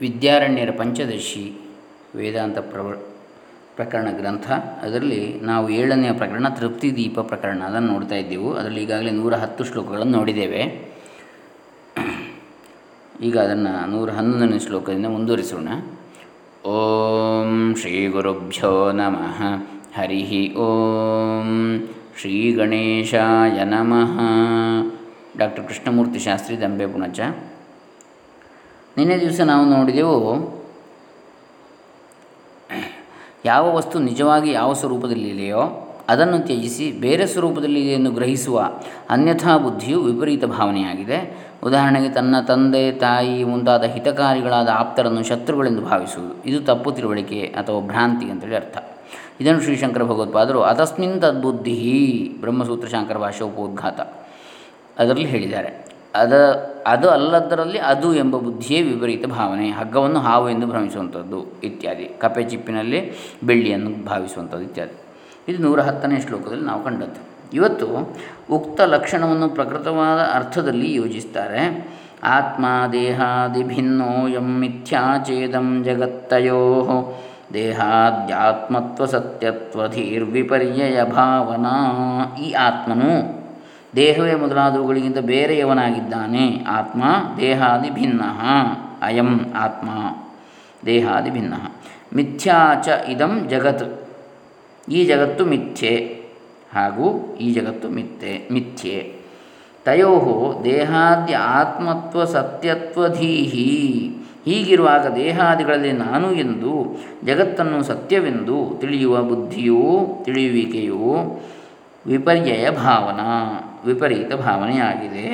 [0.00, 1.52] ವಿದ್ಯಾರಣ್ಯರ ಪಂಚದಶಿ
[2.16, 2.92] ವೇದಾಂತ ಪ್ರವ,
[3.76, 4.50] ಪ್ರಕರಣ ಗ್ರಂಥ.
[4.50, 8.54] ಅದರಲ್ಲಿ ನಾವು ಏಳನೆಯ ಪ್ರಕರಣ ತೃಪ್ತಿ ದೀಪ ಪ್ರಕರಣ ಅದನ್ನು ನೋಡ್ತಾ ಇದ್ದೆವು.
[8.54, 10.92] ಅದರಲ್ಲಿ ಈಗಾಗಲೇ ನೂರ ಹತ್ತು ಶ್ಲೋಕಗಳನ್ನು ನೋಡಿದ್ದೇವೆ.
[13.22, 15.68] ಈಗ ಅದನ್ನು ನೂರ ಹನ್ನೊಂದನೇ ಶ್ಲೋಕದಿಂದ ಮುಂದುವರಿಸೋಣ.
[16.66, 19.42] ಓಂ ಶ್ರೀ ಗುರುಭ್ಯೋ ನಮಃ.
[20.00, 21.88] ಹರಿ ಓಂ
[22.20, 24.20] ಶ್ರೀ ಗಣೇಶಾಯ ನಮಃ.
[25.38, 27.20] ಡಾಕ್ಟರ್ ಕೃಷ್ಣಮೂರ್ತಿ ಶಾಸ್ತ್ರಿ ದಂಬೆ ಪುಣಚ.
[28.96, 30.18] ನಿನ್ನೆ ದಿವಸ ನಾವು ನೋಡಿದೆವು,
[33.44, 35.62] ಯಾವ ವಸ್ತು ನಿಜವಾಗಿ ಯಾವ ಸ್ವರೂಪದಲ್ಲಿದೆಯೋ
[36.08, 38.70] ಅದನ್ನು ತ್ಯಜಿಸಿ ಬೇರೆ ಸ್ವರೂಪದಲ್ಲಿದೆ ಎಂದು ಗ್ರಹಿಸುವ
[39.10, 41.18] ಅನ್ಯಥಾ ಬುದ್ಧಿಯು ವಿಪರೀತ ಭಾವನೆಯಾಗಿದೆ.
[41.62, 46.34] ಉದಾಹರಣೆಗೆ ತನ್ನ ತಂದೆ, ತಾಯಿ, ಮುಂತಾದ ಹಿತಕಾರಿಗಳಾದ ಆಪ್ತರನ್ನು ಶತ್ರುಗಳೆಂದು ಭಾವಿಸುವುದು.
[46.44, 48.78] ಇದು ತಪ್ಪು ತಿಳುವಳಿಕೆ ಅಥವಾ ಭ್ರಾಂತಿ ಅಂತೇಳಿ ಅರ್ಥ.
[49.40, 51.76] ಇದನ್ನು ಶ್ರೀಶಂಕರ ಭಗವತ್ಪಾದರು ಅತಸ್ಮಿನ್ ತದ್ಬುದ್ಧಿ
[52.40, 54.00] ಬ್ರಹ್ಮಸೂತ್ರ ಶಾಂಕರ ಭಾಷೆ ಉಪೋದ್ಘಾತ.
[54.98, 55.70] ಅದರಲ್ಲಿ ಹೇಳಿದ್ದಾರೆ
[56.14, 56.32] ಅದ,
[56.86, 59.70] ಅದು ಅಲ್ಲದರಲ್ಲಿ ಅದು ಎಂಬ ಬುದ್ಧಿಯೇ ವಿಪರೀತ ಭಾವನೆ.
[59.70, 62.04] ಹಗ್ಗವನ್ನು ಹಾವು ಎಂದು ಭ್ರಮಿಸುವಂಥದ್ದು ಇತ್ಯಾದಿ.
[62.04, 63.12] ಕಪೆ ಚಿಪ್ಪಿನಲ್ಲಿ
[63.44, 64.96] ಬೆಳ್ಳಿಯನ್ನು ಭಾವಿಸುವಂಥದ್ದು ಇತ್ಯಾದಿ.
[65.48, 67.30] ಇದು ನೂರ ಹತ್ತನೇ ಶ್ಲೋಕದಲ್ಲಿ ನಾವು ಕಂಡದ್ದು.
[67.54, 68.16] ಇವತ್ತು
[68.50, 71.88] ಉಕ್ತ ಲಕ್ಷಣವನ್ನು ಪ್ರಕೃತವಾದ ಅರ್ಥದಲ್ಲಿ ಯೋಜಿಸ್ತಾರೆ.
[72.24, 76.86] ಆತ್ಮ ದೇಹಾದಿ ಭಿನ್ನೋಯಂ ಮಿಥ್ಯಾಚೇದಂ ಜಗತ್ತಯೋ.
[77.54, 82.36] ದೇಹಾದ್ಯಾತ್ಮತ್ವ ಸತ್ಯತ್ವಧೀರ್ವಿಪರ್ಯಯ ಭಾವನಾ.
[82.36, 83.39] ಈ ಆತ್ಮನು
[83.96, 86.64] ದೇಹವೇ ಮೊದಲಾದವುಗಳಿಗಿಂತ ಬೇರೆಯವನಾಗಿದ್ದಾನೆ.
[86.68, 87.02] ಆತ್ಮ
[87.36, 88.20] ದೇಹಾದಿ ಭಿನ್ನ.
[89.02, 89.88] ಅಯಂ ಆತ್ಮ
[90.86, 91.54] ದೇಹಾದಿ ಭಿನ್ನ.
[92.16, 94.08] ಮಿಥ್ಯಾಚ ಇದಂ ಜಗತ್.
[94.90, 96.24] ಈ ಜಗತ್ತು ಮಿಥ್ಯೆ
[96.74, 99.14] ಹಾಗೂ ಈ ಜಗತ್ತು ಮಿಥ್ಯೆ ಮಿಥ್ಯೆ.
[99.84, 111.40] ತಯೋ ದೇಹಾದ್ಯ ಆತ್ಮತ್ವ ಸತ್ಯತ್ವಧೀಹಿ ಹೀಗಿರುವಾಗ ದೇಹಾದಿಗಳಲ್ಲಿ ನಾನು ಎಂದು ಜಗತ್ತನ್ನು ಸತ್ಯವೆಂದು ತಿಳಿಯುವ ಬುದ್ಧಿಯೂ ತಿಳಿಯುವಿಕೆಯೂ
[112.06, 113.66] ವಿಪರ್ಯಯ ಭಾವನಾ.
[113.86, 115.26] ವಿಪರೀತ ಭಾವನೆಯಾಗಿದೆ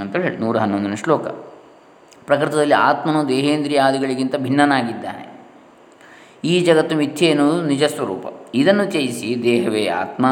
[0.00, 1.26] ಅಂತ ಹೇಳಿ, ನೂರ ಹನ್ನೊಂದನೇ ಶ್ಲೋಕ.
[2.26, 5.28] ಪ್ರಕೃತದಲ್ಲಿ ಆತ್ಮನು ದೇಹೇಂದ್ರಿಯಾದಿಗಳಿಗಿಂತ ಭಿನ್ನನಾಗಿದ್ದಾನೆ.
[6.44, 8.26] ಈ ಜಗತ್ತು ಮಿಥ್ಯೆ ಎನ್ನುವುದು ನಿಜ ಸ್ವರೂಪ.
[8.54, 10.26] ಇದನ್ನು ತ್ಯಜಿಸಿ, ದೇಹವೇ ಆತ್ಮ,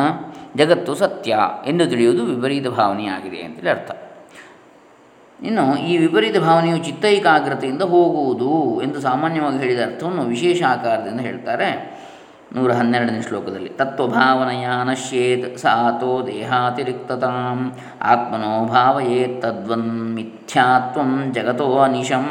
[0.56, 3.90] ಜಗತ್ತು ಸತ್ಯ ಎಂದು ತಿಳಿಯುವುದು ವಿಪರೀತ ಭಾವನೆಯಾಗಿದೆ ಅಂತೇಳಿ ಅರ್ಥ.
[5.42, 11.95] ಇನ್ನು ಈ ವಿಪರೀತ ಭಾವನೆಯು ಚಿತ್ತೈಕಾಗ್ರತೆಯಿಂದ ಹೋಗುವುದು ಎಂದು ಸಾಮಾನ್ಯವಾಗಿ ಹೇಳಿದ ಅರ್ಥವನ್ನು ವಿಶೇಷ ಆಕಾರದಿಂದ ಹೇಳ್ತಾರೆ.
[12.54, 22.26] ನೂರ ಹನ್ನೆರಡನೇ ಶ್ಲೋಕದಲ್ಲಿ ತತ್ವಭಾವನೆಯ ನಶ್ಯೇತ್ ಸಾತೋ ದೇಹಾತಿರಿಕ್ತತಾಂ, ಆತ್ಮನೋ ಭಾವಯೇತ್ ತದ್ವನ್ ಮಿಥ್ಯಾತ್ವಂ ಜಗತೋ ಅನಿಶಂ.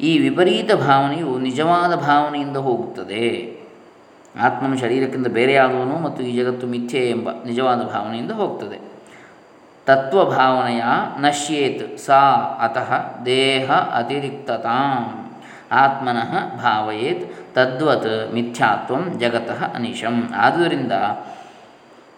[0.00, 3.56] ಈ ವಿಪರೀತ ಭಾವನೆಯು ನಿಜವಾದ ಭಾವನೆಯಿಂದ ಹೋಗುತ್ತದೆ.
[4.40, 8.78] ಆತ್ಮನು ಶರೀರಕ್ಕಿಂತ ಬೇರೆಯಾದವನು ಮತ್ತು ಈ ಜಗತ್ತು ಮಿಥ್ಯೆ ಎಂಬ ನಿಜವಾದ ಭಾವನೆಯಿಂದ ಹೋಗ್ತದೆ.
[9.86, 10.82] ತತ್ವಭಾವನೆಯ
[11.18, 12.20] ನಶ್ಯೇತ್ ಸಾ
[12.60, 15.29] ಅತಃ ದೇಹ ಅತಿರಿಕ್ತತಾಂ.
[15.72, 20.32] ಆತ್ಮನಃ ಭಾವಯೇತ್ ತದ್ವತ್ ಮಿಥ್ಯಾತ್ವ ಜಗತಃ ಅನಿಶಂ.
[20.36, 20.92] ಆದುದರಿಂದ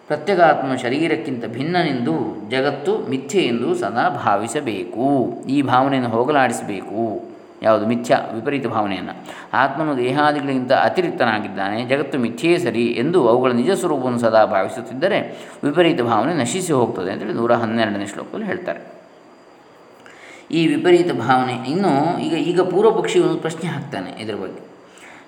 [0.07, 5.33] ಪ್ರತ್ಯಗಾತ್ಮ ಶರೀರಕ್ಕಿಂತ ಭಿನ್ನನೆಂದು ಜಗತ್ತು ಮಿಥ್ಯೆ ಎಂದು ಸದಾ ಭಾವಿಸಬೇಕು.
[5.49, 7.33] ಈ ಭಾವನೆಯನ್ನು ಹೋಗಲಾಡಿಸಬೇಕು.
[7.61, 7.87] ಯಾವುದು?
[7.87, 9.13] ಮಿಥ್ಯ, ವಿಪರೀತ ಭಾವನೆಯನ್ನು.
[9.53, 16.73] ಆತ್ಮನು ದೇಹಾದಿಗಳಿಗಿಂತ ಅತಿರಿಕ್ತನಾಗಿದ್ದಾನೆ, ಜಗತ್ತು ಮಿಥ್ಯೆಯೇ ಸರಿ ಎಂದು ಅವುಗಳ ನಿಜ ಸ್ವರೂಪವನ್ನು ಸದಾ ಭಾವಿಸುತ್ತಿದ್ದರೆ ವಿಪರೀತ ಭಾವನೆ ನಶಿಸಿ
[16.73, 18.92] ಹೋಗ್ತದೆ ಅಂತೇಳಿ ನೂರ ಹನ್ನೆರಡನೇ ಶ್ಲೋಕದಲ್ಲಿ ಹೇಳ್ತಾರೆ.
[20.53, 21.69] ಈ ವಿಪರೀತ ಭಾವನೆ.
[21.69, 24.73] ಇನ್ನು ಈಗ ಈಗ ಪೂರ್ವ ಒಂದು ಪ್ರಶ್ನೆ ಹಾಕ್ತಾನೆ ಇದರ ಬಗ್ಗೆ.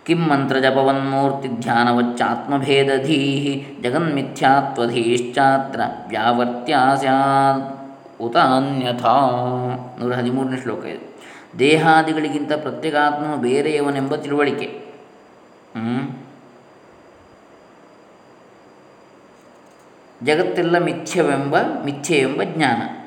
[0.06, 7.76] ಕಿಂ ಮಂತ್ರ ಜಪವನ್ಮೂರ್ತಿ ಧ್ಯಾನವಚ್ಚಾತ್ಮಭೇದಧೀ ಜಗನ್ಮಿಥ್ಯಾತ್ವಧೀಶ್ಚಾತ್ರ ವ್ಯಾವರ್ತ್ಯ ಸ್ಯಾತ್
[8.22, 9.16] ಉತ ಅನ್ಯಥಾ
[10.00, 11.20] ನೂರ ಹದಿಮೂರನೇ ಶ್ಲೋಕ ಇದು.
[11.60, 14.86] ದೇಹಾದಿಗಳಿಗಿಂತ ಪ್ರತ್ಯೇಕಾತ್ಮ ಬೇರೆಯವನೆಂಬ ತಿಳುವಳಿಕೆ.
[20.24, 23.05] ಜಗತ್ತೆಲ್ಲ ಮಿಥ್ಯವೆಂಬ ಮಿಥ್ಯೆ ಎಂಬ ಜ್ಞಾನ.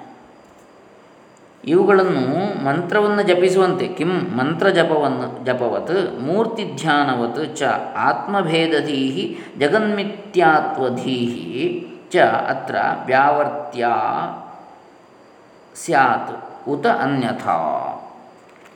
[1.68, 7.62] ಇವುಗಳನ್ನು ಮಂತ್ರವನ್ನು ಜಪಿಸುವಂತೆ, ಕಿಂ ಮಂತ್ರ ಜಪವನ್ನು ಜಪವತ್ ಮೂರ್ತಿ ಧ್ಯಾನವತ್ ಚ
[7.96, 12.76] ಆತ್ಮಭೇದಧೀ ಜಗನ್ಮಿತ್ಯಾತ್ವಧೀಹಿ ಚ ಅತ್ರ
[13.06, 13.86] ವ್ಯಾವರ್ತ್ಯ
[15.84, 17.94] ಸ್ಯಾತ್ ಉತ ಅನ್ಯಥಾ.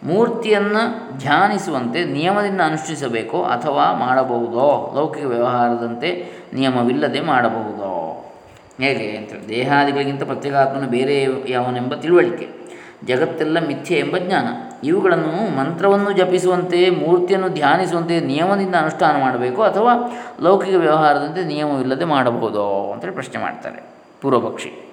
[0.04, 4.92] ಮೂರ್ತಿಯನ್ನು ಧ್ಯಾನಿಸುವಂತೆ ನಿಯಮದಿಂದ ಅನುಷ್ಠಿಸಬೇಕೋ ಅಥವಾ ಮಾಡಬಹುದೋ?
[4.96, 8.24] ಲೌಕಿಕ ವ್ಯವಹಾರದಂತೆ ನಿಯಮವಿಲ್ಲದೆ ಮಾಡಬಹುದೋ?
[8.80, 9.16] ಹೇಗೆ?
[9.16, 12.61] ಅಂತೇಳಿ ದೇಹಾದಿಗಳಿಗಿಂತ ಪ್ರತ್ಯೇಕಾತ್ಮನು ಬೇರೆ ಯಾವನೆಂಬ ತಿಳುವಳಿಕೆ.
[13.06, 14.46] ಜಗತ್ತೆಲ್ಲ ಮಿಥ್ಯೆ ಎಂಬ ಜ್ಞಾನ.
[14.86, 19.92] ಇವುಗಳನ್ನು ಮಂತ್ರವನ್ನು ಜಪಿಸುವಂತೆ, ಮೂರ್ತಿಯನ್ನು ಧ್ಯಾನಿಸುವಂತೆ ನಿಯಮದಿಂದ ಅನುಷ್ಠಾನ ಮಾಡಬೇಕು ಅಥವಾ
[20.40, 23.82] ಲೌಕಿಕ ವ್ಯವಹಾರದಂತೆ ನಿಯಮವಿಲ್ಲದೆ ಮಾಡಬಹುದೋ ಅಂತೇಳಿ ಪ್ರಶ್ನೆ ಮಾಡ್ತಾರೆ
[24.22, 24.88] ಪೂರ್ವಪಕ್ಷಿ.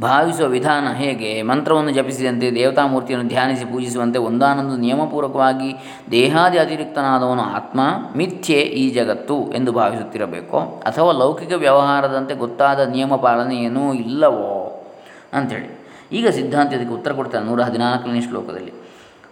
[0.00, 1.42] ಭಾವಿಸುವ ವಿಧಾನ ಹೇಗೆ?
[1.42, 5.74] ಮಂತ್ರವನ್ನು ಜಪಿಸಿದಂತೆ, ದೇವತಾಮೂರ್ತಿಯನ್ನು ಧ್ಯಾನಿಸಿ ಪೂಜಿಸುವಂತೆ ಒಂದಾನೊಂದು ನಿಯಮಪೂರ್ವಕವಾಗಿ
[6.10, 7.80] ದೇಹಾದಿ ಅತಿರಿಕ್ತನಾದವನು ಆತ್ಮ,
[8.16, 10.58] ಮಿಥ್ಯೆ ಈ ಜಗತ್ತು ಎಂದು ಭಾವಿಸುತ್ತಿರಬೇಕೋ?
[10.58, 14.86] ಅಥವಾ ಲೌಕಿಕ ವ್ಯವಹಾರದಂತೆ ಗೊತ್ತಾದ ನಿಯಮ ಪಾಲನೆ ಏನೂ ಇಲ್ಲವೋ?
[15.32, 15.77] ಅಂಥೇಳಿ
[16.12, 18.72] ಈಗ ಸಿದ್ಧಾಂತ ಅದಕ್ಕೆ ಉತ್ತರ ಕೊಡ್ತಾರೆ ನೂರ ಹದಿನಾಲ್ಕನೇ ಶ್ಲೋಕದಲ್ಲಿ.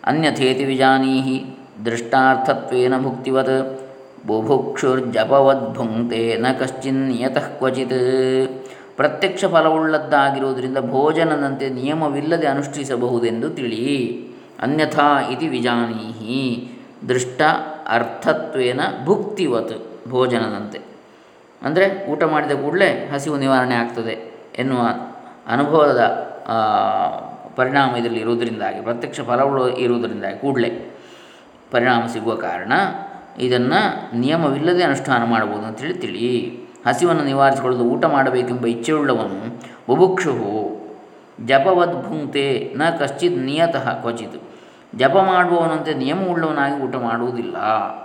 [0.05, 3.81] ಅನ್ಯಥೇತಿ ವಿಜಾನೀಹಿ ದೃಷ್ಟಾರ್ಥತ್ವೇನ ಭುಕ್ತಿವತ್
[4.27, 8.49] ಬುಭುಕ್ಷುರ್ಜಪವದ್ಭುಂಕ್ತೆ ನ ಕಶ್ಚಿನ್ ನಿಯತಃ ಕ್ವಚಿತ್.
[8.97, 14.27] ಪ್ರತ್ಯಕ್ಷ ಫಲವುಳ್ಳದ್ದಾಗಿರುವುದರಿಂದ ಭೋಜನದಂತೆ ನಿಯಮವಿಲ್ಲದೆ ಅನುಷ್ಠಿಸಬಹುದೆಂದು ತಿಳಿ.
[14.63, 16.69] ಅನ್ಯಥಾ ಇತಿ ವಿಜಾನೀಹಿ
[17.09, 17.43] ದೃಷ್ಟ
[17.89, 20.81] ಅರ್ಥತ್ವೇನ ಭುಕ್ತಿವತ್ ಭೋಜನದಂತೆ.
[21.63, 24.81] ಅಂದರೆ ಊಟ ಮಾಡಿದ ಕೂಡಲೇ ಹಸಿವು ನಿವಾರಣೆ ಆಗ್ತದೆ ಎನ್ನುವ
[25.47, 26.26] ಅನುಭವದ
[27.57, 30.91] ಪರಿಣಾಮ ಇದರಲ್ಲಿ ಇರುವುದರಿಂದಾಗಿ, ಪ್ರತ್ಯಕ್ಷ ಫಲಗಳು ಇರುವುದರಿಂದಾಗಿ ಕೂಡಲೇ
[31.71, 32.73] ಪರಿಣಾಮ ಸಿಗುವ ಕಾರಣ
[33.39, 40.33] ಇದನ್ನು ನಿಯಮವಿಲ್ಲದೆ ಅನುಷ್ಠಾನ ಮಾಡಬಹುದು ಅಂತೇಳಿ ತಿಳಿ ಹಸಿವನ್ನು ನಿವಾರಿಸಿಕೊಳ್ಳಲು ಊಟ ಮಾಡಬೇಕೆಂಬ ಇಚ್ಛೆಯುಳ್ಳವನು ಬುಭುಕ್ಷು
[41.45, 44.43] ಜಪವದ್ ಭುಂಕ್ತೆ, ನ ಕಶ್ಚಿತ್ ನಿಯತಃ ಕ್ವಚಿತ್.
[44.97, 47.57] ಜಪ ಮಾಡುವವನಂತೆ ನಿಯಮವುಳ್ಳವನಾಗಿ ಊಟ ಮಾಡುವುದಿಲ್ಲ.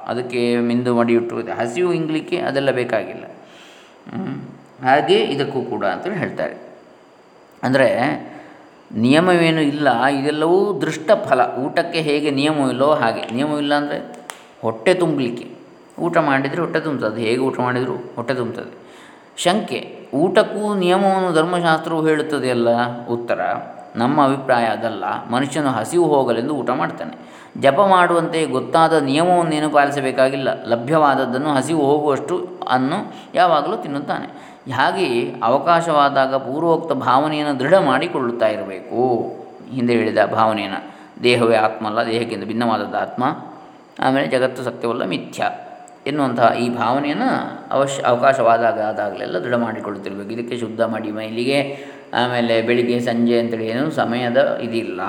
[0.07, 3.23] ಅದಕ್ಕೆ ಮಿಂದು ಮಡಿಯುಟ್ಟು ಹಸಿವು ಇಂಗ್ಲಿಕ್ಕೆ ಅದೆಲ್ಲ ಬೇಕಾಗಿಲ್ಲ.
[4.83, 6.70] ಹಾಗೆ ಇದಕ್ಕೂ ಕೂಡ ಅಂತೇಳಿ ಹೇಳ್ತಾರೆ.
[7.63, 7.89] ಅಂದರೆ
[9.03, 9.87] ನಿಯಮವೇನು ಇಲ್ಲ,
[10.19, 13.23] ಇದೆಲ್ಲವೂ ದೃಷ್ಟ ಫಲ ಊಟಕ್ಕೆ ಹೇಗೆ ನಿಯಮವಿಲ್ಲೋ ಹಾಗೆ.
[13.35, 13.99] ನಿಯಮವಿಲ್ಲ ಅಂದರೆ
[14.63, 15.45] ಹೊಟ್ಟೆ ತುಂಬಲಿಕ್ಕೆ.
[16.05, 17.21] ಊಟ ಮಾಡಿದರೆ ಹೊಟ್ಟೆ ತುಂಬುತ್ತದೆ.
[17.27, 18.71] ಹೇಗೆ ಊಟ ಮಾಡಿದರೂ ಹೊಟ್ಟೆ ತುಂಬ್ತದೆ
[19.43, 19.79] ಶಂಕೆ,
[20.21, 22.69] ಊಟಕ್ಕೂ ನಿಯಮವನ್ನು ಧರ್ಮಶಾಸ್ತ್ರವು ಹೇಳುತ್ತದೆಯಲ್ಲ
[23.15, 23.39] ಉತ್ತರ,
[24.01, 25.03] ನಮ್ಮ ಅಭಿಪ್ರಾಯ ಅದಲ್ಲ.
[25.33, 27.15] ಮನುಷ್ಯನು ಹಸಿವು ಹೋಗಲೆಂದು ಊಟ ಮಾಡ್ತಾನೆ.
[27.63, 30.49] ಜಪ ಮಾಡುವಂತೆ ಗೊತ್ತಾದ ನಿಯಮವನ್ನೇನು ಪಾಲಿಸಬೇಕಾಗಿಲ್ಲ.
[30.73, 32.35] ಲಭ್ಯವಾದದ್ದನ್ನು ಹಸಿವು ಹೋಗುವಷ್ಟು
[32.75, 32.99] ಅನ್ನು
[33.39, 34.27] ಯಾವಾಗಲೂ ತಿನ್ನುತ್ತಾನೆ.
[34.69, 39.01] ಹಾಗೆಯೇ ಅವಕಾಶವಾದಾಗ ಪೂರ್ವೋಕ್ತ ಭಾವನೆಯನ್ನು ದೃಢ ಮಾಡಿಕೊಳ್ಳುತ್ತಾ ಇರಬೇಕು.
[39.73, 40.81] ಹಿಂದೆ ಹೇಳಿದ ಭಾವನೆಯನ್ನು,
[41.23, 43.23] ದೇಹವೇ ಆತ್ಮ ಅಲ್ಲ ದೇಹಕ್ಕಿಂತ ಭಿನ್ನವಾದದ್ದು ಆತ್ಮ,
[43.99, 45.49] ಆಮೇಲೆ ಜಗತ್ತು ಸತ್ಯವಲ್ಲ ಮಿಥ್ಯ
[46.07, 47.31] ಎನ್ನುವಂತಹ ಈ ಭಾವನೆಯನ್ನು
[47.71, 50.29] ಅವಶ್ಯ, ಅವಕಾಶವಾದಾಗ ಆದಾಗಲೆಲ್ಲ ದೃಢ ಮಾಡಿಕೊಳ್ಳುತ್ತಿರಬೇಕು.
[50.29, 51.59] ಇದಕ್ಕೆ ಶುದ್ಧ ಮಾಡಿ ಮೈಲಿಗೆ,
[52.13, 55.01] ಆಮೇಲೆ ಬೆಳಿಗ್ಗೆ ಸಂಜೆ ಅಂತೇಳಿ ಏನು ಸಮಯದ ಇದಿಲ್ಲ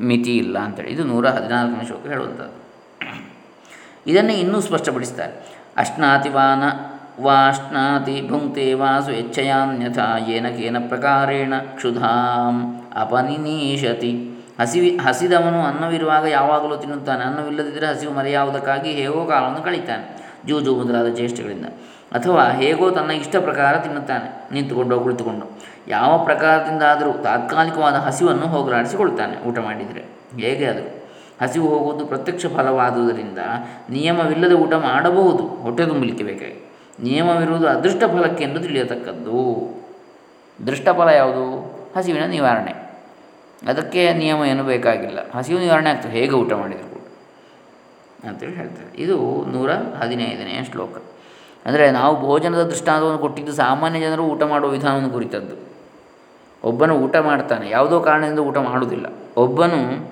[0.00, 0.90] ಮಿತಿ ಇಲ್ಲ ಅಂತೇಳಿ.
[0.90, 2.56] ಇದು ನೂರ ಹದಿನಾಲ್ಕನೇ ಶ್ಲೋಕ ಹೇಳುವಂಥದ್ದು.
[4.06, 5.34] ಇದನ್ನು ಇನ್ನೂ ಸ್ಪಷ್ಟಪಡಿಸ್ತಾರೆ.
[5.76, 6.62] ಅಶ್ನಾತಿವಾನ
[7.22, 9.98] ವಾಶ್ನಾತಿ ಭುಂಕ್ತೆ ವಾಸು ಎಚ್ಛಯಾನ್ಯಥ
[10.28, 14.30] ಏನ ಕೇನ ಪ್ರಕಾರೇಣ ಕ್ಷುಧಾಂ ಅಪನಿನೀಶತಿ
[14.60, 17.24] ಹಸಿವಿ ಹಸಿದವನು ಅನ್ನವಿರುವಾಗ ಯಾವಾಗಲೂ ತಿನ್ನುತ್ತಾನೆ.
[17.24, 21.66] ಅನ್ನವಿಲ್ಲದಿದ್ದರೆ ಹಸಿವು ಮರೆಯಾವುದಕ್ಕಾಗಿ ಹೇಗೋ ಕಾಲವನ್ನು ಕಳೀತಾನೆ, ಜೂಜು ಮೊದಲಾದ ಚೇಷ್ಟೆಗಳಿಂದ
[22.12, 25.58] ಅಥವಾ ಹೇಗೋ ತನ್ನ ಇಷ್ಟ ಪ್ರಕಾರ ತಿನ್ನುತ್ತಾನೆ, ನಿಂತುಕೊಂಡು ಕುಳಿತುಕೊಂಡು.
[25.88, 30.04] ಯಾವ ಪ್ರಕಾರದಿಂದಾದರೂ ತಾತ್ಕಾಲಿಕವಾದ ಹಸಿವನ್ನು ಹೋಗಲಾಡಿಸಿಕೊಳ್ತಾನೆ ಊಟ ಮಾಡಿದರೆ.
[30.40, 31.08] ಹೇಗೆ ಅದು?
[31.42, 33.38] ಹಸಿವು ಹೋಗುವುದು ಪ್ರತ್ಯಕ್ಷ ಫಲವಾದುದರಿಂದ
[33.90, 35.42] ನಿಯಮವಿಲ್ಲದೆ ಊಟ ಮಾಡಬಹುದು.
[35.42, 36.67] ಹೊಟ್ಟೆ ತುಂಬಲಿಕ್ಕೆ ಬೇಕಾಗಿ.
[37.02, 39.68] ನಿಯಮವಿರುವುದು ಅದೃಷ್ಟ ಫಲಕ್ಕೆ ಎಂದು ತಿಳಿಯತಕ್ಕದ್ದು.
[40.66, 41.78] ದೃಷ್ಟಫಲ ಯಾವುದು?
[41.96, 42.88] ಹಸಿವಿನ ನಿವಾರಣೆ.
[43.68, 45.18] ಅದಕ್ಕೆ ನಿಯಮ ಏನು ಬೇಕಾಗಿಲ್ಲ.
[45.34, 46.12] ಹಸಿವು ನಿವಾರಣೆ ಆಗ್ತದೆ.
[46.12, 47.00] ಹೇಗೆ ಊಟ ಮಾಡಿದರು ಕೂಡ.
[48.28, 49.02] ಅಂತೇಳಿ ಹೇಳ್ತಾರೆ.
[49.02, 51.02] ಇದು ನೂರ ಹದಿನೈದನೆಯ ಶ್ಲೋಕ.
[51.66, 55.68] ಅಂದರೆ ನಾವು ಭೋಜನದ ದೃಷ್ಟಾಂತವನ್ನು ಕೊಟ್ಟಿದ್ದು ಸಾಮಾನ್ಯ ಜನರು ಊಟ ಮಾಡುವ ವಿಧಾನವನ್ನು ಕುರಿತದ್ದು.
[56.64, 57.70] ಒಬ್ಬನು ಊಟ ಮಾಡ್ತಾನೆ.
[57.70, 59.06] ಯಾವುದೋ ಕಾರಣದಿಂದ ಊಟ ಮಾಡುವುದಿಲ್ಲ.
[59.36, 60.10] ಒಬ್ಬನು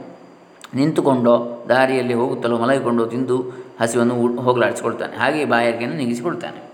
[0.74, 5.16] ನಿಂತುಕೊಂಡೋ ದಾರಿಯಲ್ಲಿ ಹೋಗುತ್ತಲೋ ಮಲಗಿಕೊಂಡೋ ತಿಂದು ಹಸಿವನ್ನು ಹೋಗಲಾಡಿಸಿಕೊಳ್ತಾನೆ.
[5.16, 6.65] ಹಾಗೆ ಬಾಯಾರಿಕೆಯನ್ನು ನೀಗಿಸಿಕೊಳ್ತಾನೆ.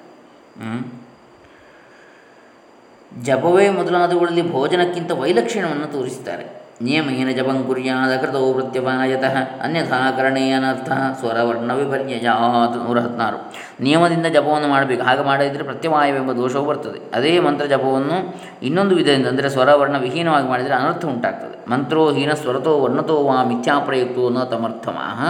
[3.24, 10.90] ಜಪವೇ ಮೊದಲಾದವುಗಳಲ್ಲಿ ಭೋಜನಕ್ಕಿಂತ ವೈಲಕ್ಷಣವನ್ನು ತೋರಿಸುತ್ತಾರೆ ನಿಯಮೇನ ಜಪಂ ಕುರ್ಯಾದ ಕೃತೋ ಪ್ರತ್ಯಪಾಯತಃ, ಅನ್ಯಥಾ ಕರಣೇನರ್ಥ
[11.20, 13.38] ಸ್ವರವರ್ಣ ವಿಪರ್ಯಜಾತ್ ನೂರ ಹದಿನಾರು.
[13.80, 15.02] ನಿಯಮದಿಂದ ಜಪವನ್ನು ಮಾಡಬೇಕು.
[15.02, 16.98] ಹಾಗೆ ಮಾಡದಿದ್ದರೆ ಪ್ರತ್ಯವಾಯವೆಂಬ ದೋಷವು ಬರ್ತದೆ.
[17.14, 18.18] ಅದೇ ಮಂತ್ರ ಜಪವನ್ನು
[18.62, 21.70] ಇನ್ನೊಂದು ವಿಧದಿಂದ ಅಂದರೆ ಸ್ವರವರ್ಣ ವಿಹೀನವಾಗಿ ಮಾಡಿದರೆ ಅನರ್ಥ ಉಂಟಾಗ್ತದೆ.
[21.70, 25.20] ಮಂತ್ರೋ ಹೀನ ಸ್ವರತೋ ವರ್ಣತೋ ವಾ ಮಿಥ್ಯಾಪ್ರಯುಕ್ತೋ ನ ತಮರ್ಥಮಃ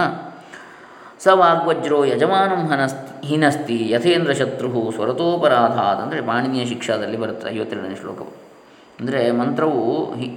[1.23, 8.31] ಸ ವಾಗ್ವಜ್ರೋ ಯಜಮಾನಂ ಹನಸ್ತಿ ಹೀನಸ್ತಿ ಯಥೇಂದ್ರ ಶತ್ರು ಸ್ವರತೋಪರಾಧಾತ್ ಅಂದರೆ ಪಾಣಿನಿಯ ಶಿಕ್ಷಾದಲ್ಲಿ ಬರುತ್ತೆ ಐವತ್ತೆರಡನೇ ಶ್ಲೋಕವು.
[8.99, 9.83] ಅಂದರೆ ಮಂತ್ರವು
[10.19, 10.27] ಹಿ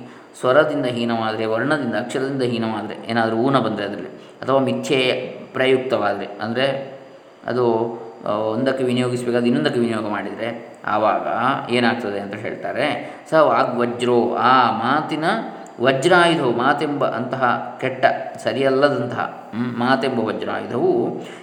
[0.41, 4.11] ಸ್ವರದಿಂದ ಹೀನವಾದರೆ, ವರ್ಣದಿಂದ, ಅಕ್ಷರದಿಂದ ಹೀನವಾದರೆ, ಏನಾದರೂ ಊನ ಬಂದರೆ ಅದರಲ್ಲಿ,
[4.43, 5.01] ಅಥವಾ ಮಿಥ್ಯೆ
[5.55, 6.67] ಪ್ರಯುಕ್ತವಾದರೆ, ಅಂದರೆ
[7.47, 7.65] ಅದು
[8.53, 10.49] ಒಂದಕ್ಕೆ ವಿನಿಯೋಗಿಸಬೇಕಾದ ಇನ್ನೊಂದಕ್ಕೆ ವಿನಿಯೋಗ ಮಾಡಿದರೆ
[10.95, 11.27] ಆವಾಗ
[11.73, 12.87] ಏನಾಗ್ತದೆ ಅಂತ ಹೇಳ್ತಾರೆ
[13.31, 15.25] ಸ ವಾಗ್ವಜ್ರೋ ಆ ಮಾತಿನ
[15.81, 18.05] ವಜ್ರಾಯುಧವು ಮಾತೆಂಬ ಅಂತಹ ಕೆಟ್ಟ,
[18.45, 20.93] ಸರಿಯಲ್ಲದಂತಹ ಮಾತೆಂಬ ವಜ್ರಾಯುಧವು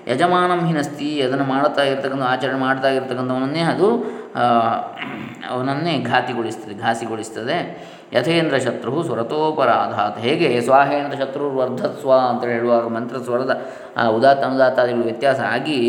[0.07, 3.87] ಯಜಮಾನಂ ಹಿನಸ್ತಿ ಅದನ್ನು ಮಾಡುತ್ತಾ ಇರ್ತಕ್ಕಂಥ, ಆಚರಣೆ ಮಾಡ್ತಾ ಇರ್ತಕ್ಕಂಥವನನ್ನೇ ಅದು
[5.49, 7.57] ಅವನನ್ನೇ ಘಾತಿಗೊಳಿಸ್ತದೆ, ಘಾಸಿಗೊಳಿಸ್ತದೆ.
[8.13, 10.19] ಯಥೇಂದ್ರ ಶತ್ರು ಸ್ವರತೋಪರಾಧಾತ್.
[10.19, 10.61] ಹೇಗೆ?
[10.61, 13.61] ಸ್ವಾಹೇಂದ್ರ ಶತ್ರು ವರ್ಧಸ್ವ ಅಂತ ಹೇಳುವಾಗ ಮಂತ್ರ ಸ್ವರದ
[14.09, 15.79] ಉದಾತ್ತ, ಅನುದಾತ್ತಾದಿಗಳು ವ್ಯತ್ಯಾಸ ಆಗಿ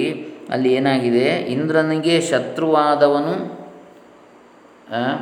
[0.51, 1.29] ಅಲ್ಲಿ ಏನಾಗಿದೆ?
[1.29, 3.64] ಇಂದ್ರನಿಗೆ ಶತ್ರುವಾದವನು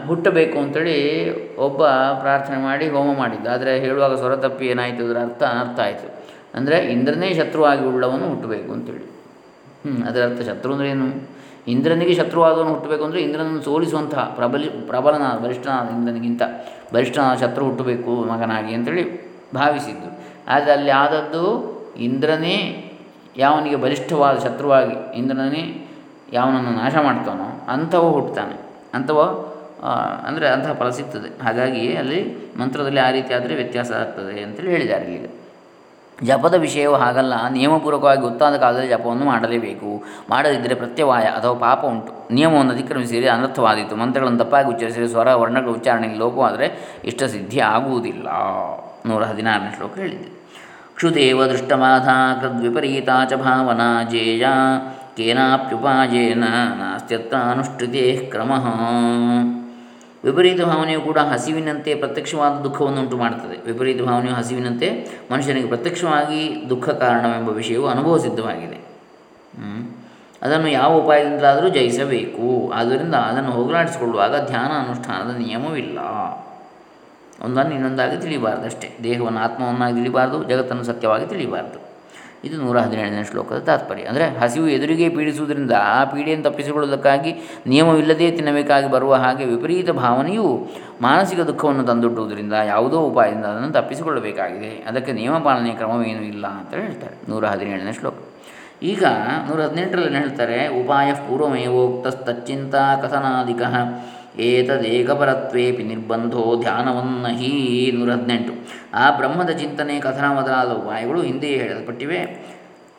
[0.08, 0.96] ಹುಟ್ಟಬೇಕು ಅಂತೇಳಿ
[1.56, 1.82] ಒಬ್ಬ
[2.20, 3.46] ಪ್ರಾರ್ಥನೆ ಮಾಡಿ ಹೋಮ ಮಾಡಿದ್ದ.
[3.46, 6.08] ಆದರೆ ಹೇಳುವಾಗ ಸ್ವರ ತಪ್ಪಿ ಏನಾಯಿತು ಅದರ ಅರ್ಥ, ಅನರ್ಥ ಆಯಿತು.
[6.54, 9.04] ಅಂದರೆ ಇಂದ್ರನೇ ಶತ್ರುವಾಗಿ ಉಳ್ಳವನು ಹುಟ್ಟಬೇಕು ಅಂತೇಳಿ.
[9.84, 11.06] ಹ್ಞೂ ಅದರ ಅರ್ಥ ಶತ್ರು ಅಂದರೆ ಏನು?
[11.68, 16.42] ಇಂದ್ರನಿಗೆ ಶತ್ರುವಾದವನು ಹುಟ್ಟಬೇಕು ಅಂದರೆ ಇಂದ್ರನನ್ನು ಸೋಲಿಸುವಂತಹ ಪ್ರಬಲಿ ಪ್ರಬಲನಾದ ಬಲಿಷ್ಠನಾದ ಇಂದ್ರನಿಗಿಂತ
[16.94, 19.04] ಬಲಿಷ್ಠನಾದ ಶತ್ರು ಹುಟ್ಟಬೇಕು ಮಗನಾಗಿ ಅಂತೇಳಿ
[19.54, 20.08] ಭಾವಿಸಿದ್ದು.
[20.48, 21.44] ಆದರೆ ಅಲ್ಲಿ ಆದದ್ದು
[21.98, 22.56] ಇಂದ್ರನೇ
[23.36, 25.62] ಯಾವನಿಗೆ ಬಲಿಷ್ಠವಾದ ಶತ್ರುವಾಗಿ ಇಂದ್ರನೇ
[26.32, 28.56] ಯಾವನನ್ನು ನಾಶ ಮಾಡ್ತಾನೋ ಅಂಥವು ಹುಟ್ಟುತ್ತಾನೆ
[28.94, 29.20] ಅಂಥವ
[30.26, 31.28] ಅಂದರೆ ಅಂತಹ ಫಲ ಸಿಗ್ತದೆ.
[31.44, 32.18] ಹಾಗಾಗಿ ಅಲ್ಲಿ
[32.60, 35.26] ಮಂತ್ರದಲ್ಲಿ ಆ ರೀತಿ ಆದರೆ ವ್ಯತ್ಯಾಸ ಆಗ್ತದೆ ಅಂತೇಳಿ ಹೇಳಿದ್ದಾರೆ ಈಗ
[36.22, 37.34] ಜಪದ ವಿಷಯವು ಹಾಗಲ್ಲ.
[37.48, 39.90] ನಿಯಮಪೂರ್ವಕವಾಗಿ ಗೊತ್ತಾದ ಕಾಲದಲ್ಲಿ ಜಪವನ್ನು ಮಾಡಲೇಬೇಕು.
[40.30, 42.12] ಮಾಡದಿದ್ದರೆ ಪ್ರತ್ಯವಾಯ ಅಥವಾ ಪಾಪ ಉಂಟು.
[42.34, 43.96] ನಿಯಮವನ್ನು ಅತಿಕ್ರಮಿಸಿದರೆ ಅನರ್ಥವಾದೀತು.
[43.96, 46.68] ಮಂತ್ರಗಳನ್ನು ತಪ್ಪಾಗಿ ಉಚ್ಚರಿಸಿದರೆ ಸ್ವರ, ವರ್ಣಗಳ ಉಚ್ಚಾರಣೆಗೆ ಲೋಪವಾದರೆ
[47.04, 48.28] ಇಷ್ಟ ಸಿದ್ಧಿ ಆಗುವುದಿಲ್ಲ.
[49.06, 50.28] ನೂರ ಹದಿನಾರನೇ ಶ್ಲೋಕ ಹೇಳಿದೆ.
[50.96, 54.46] ಕ್ಷುದೇವ ದೃಷ್ಟಮಾಧಾ ಕೃದ್ವಿಪರೀತಾ ಚ ಭಾವನಾ ಜೇಯ
[55.16, 56.44] ಕೇನಾಪ್ಯುಪಾಯೇನ
[56.78, 58.52] ನಾಸ್ತ್ಯತ್ರ ಅನುಷ್ಠಿತೇ ಕ್ರಮ.
[60.24, 64.88] ವಿಪರೀತ ಭಾವನೆಯು ಕೂಡ ಹಸಿವಿನಂತೆ ಪ್ರತ್ಯಕ್ಷವಾದ ದುಃಖವನ್ನು ಉಂಟು ಮಾಡುತ್ತದೆ ವಿಪರೀತ ಭಾವನೆಯು ಹಸಿವಿನಂತೆ
[65.32, 68.78] ಮನುಷ್ಯನಿಗೆ ಪ್ರತ್ಯಕ್ಷವಾಗಿ ದುಃಖ ಕಾರಣವೆಂಬ ವಿಷಯವು ಅನುಭವ ಸಿದ್ಧವಾಗಿದೆ.
[70.42, 72.72] ಅದನ್ನು ಯಾವ ಉಪಾಯದಿಂದಲಾದರೂ ಜಯಿಸಬೇಕು.
[72.74, 75.98] ಆದ್ದರಿಂದ ಅದನ್ನು ಹೋಗಲಾಡಿಸಿಕೊಳ್ಳುವಾಗ ಧ್ಯಾನ ಅನುಷ್ಠಾನದ ನಿಯಮವಿಲ್ಲ
[77.44, 81.91] ಒಂದನ್ನು ಇನ್ನೊಂದಾಗಿ ತಿಳಿಬಾರ್ದು ಅಷ್ಟೇ ದೇಹವನ್ನು ಆತ್ಮವನ್ನಾಗಿ ತಿಳಿಬಾರ್ದು, ಜಗತ್ತನ್ನು ಸತ್ಯವಾಗಿ ತಿಳಿಬಾರ್ದು.
[82.44, 84.02] ಇದು ನೂರ ಹದಿನೇಳನೇ ಶ್ಲೋಕದ ತಾತ್ಪರ್ಯ.
[84.02, 87.32] ಅಂದರೆ ಹಸಿವು ಎದುರಿಗೆ ಪೀಡಿಸುವುದರಿಂದ ಆ ಪೀಡೆಯನ್ನು ತಪ್ಪಿಸಿಕೊಳ್ಳುವುದಕ್ಕಾಗಿ
[87.66, 90.46] ನಿಯಮವಿಲ್ಲದೇ ತಿನ್ನಬೇಕಾಗಿ ಬರುವ ಹಾಗೆ ವಿಪರೀತ ಭಾವನೆಯು
[91.00, 94.72] ಮಾನಸಿಕ ದುಃಖವನ್ನು ತಂದುಟ್ಟುವುದರಿಂದ ಯಾವುದೋ ಉಪಾಯದಿಂದ ಅದನ್ನು ತಪ್ಪಿಸಿಕೊಳ್ಳಬೇಕಾಗಿದೆ.
[94.88, 98.14] ಅದಕ್ಕೆ ನಿಯಮ ಪಾಲನೆಯ ಕ್ರಮವೇನೂ ಇಲ್ಲ ಅಂತ ಹೇಳ್ತಾರೆ ನೂರ ಹದಿನೇಳನೇ ಶ್ಲೋಕ.
[98.82, 99.04] ಈಗ
[99.48, 103.62] ನೂರ ಹದಿನೆಂಟರಲ್ಲಿ ಹೇಳ್ತಾರೆ, ಉಪಾಯ ಪೂರ್ವಮೇವೋಕ್ತಸ್ತಚ್ಚಿಂತ ಕಥನಾಧಿಕ
[104.40, 108.52] ಏತದೇಕಪರತ್ವೇಪಿ ನಿರ್ಬಂಧೋ ಧ್ಯಾನವನ್ನಹಿ ನೂರ ಹದಿನೆಂಟು
[108.94, 112.52] ಆ ಬ್ರಹ್ಮದ ಚಿಂತನೆ ಕಥನ ಮೊದಲಾದ ಉಪಾಯಗಳು ಹಿಂದೆಯೇ ಹೇಳಲ್ಪಟ್ಟಿವೆ.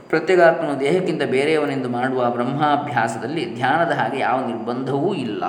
[0.10, 5.44] ಪ್ರತ್ಯೇಗಾತ್ಮನು ದೇಹಕ್ಕಿಂತ ಬೇರೆಯವನೆಂದು ಮಾಡುವ ಬ್ರಹ್ಮಾಭ್ಯಾಸದಲ್ಲಿ ಧ್ಯಾನದ ಹಾಗೆ ಯಾವ ನಿರ್ಬಂಧವೂ ಇಲ್ಲ.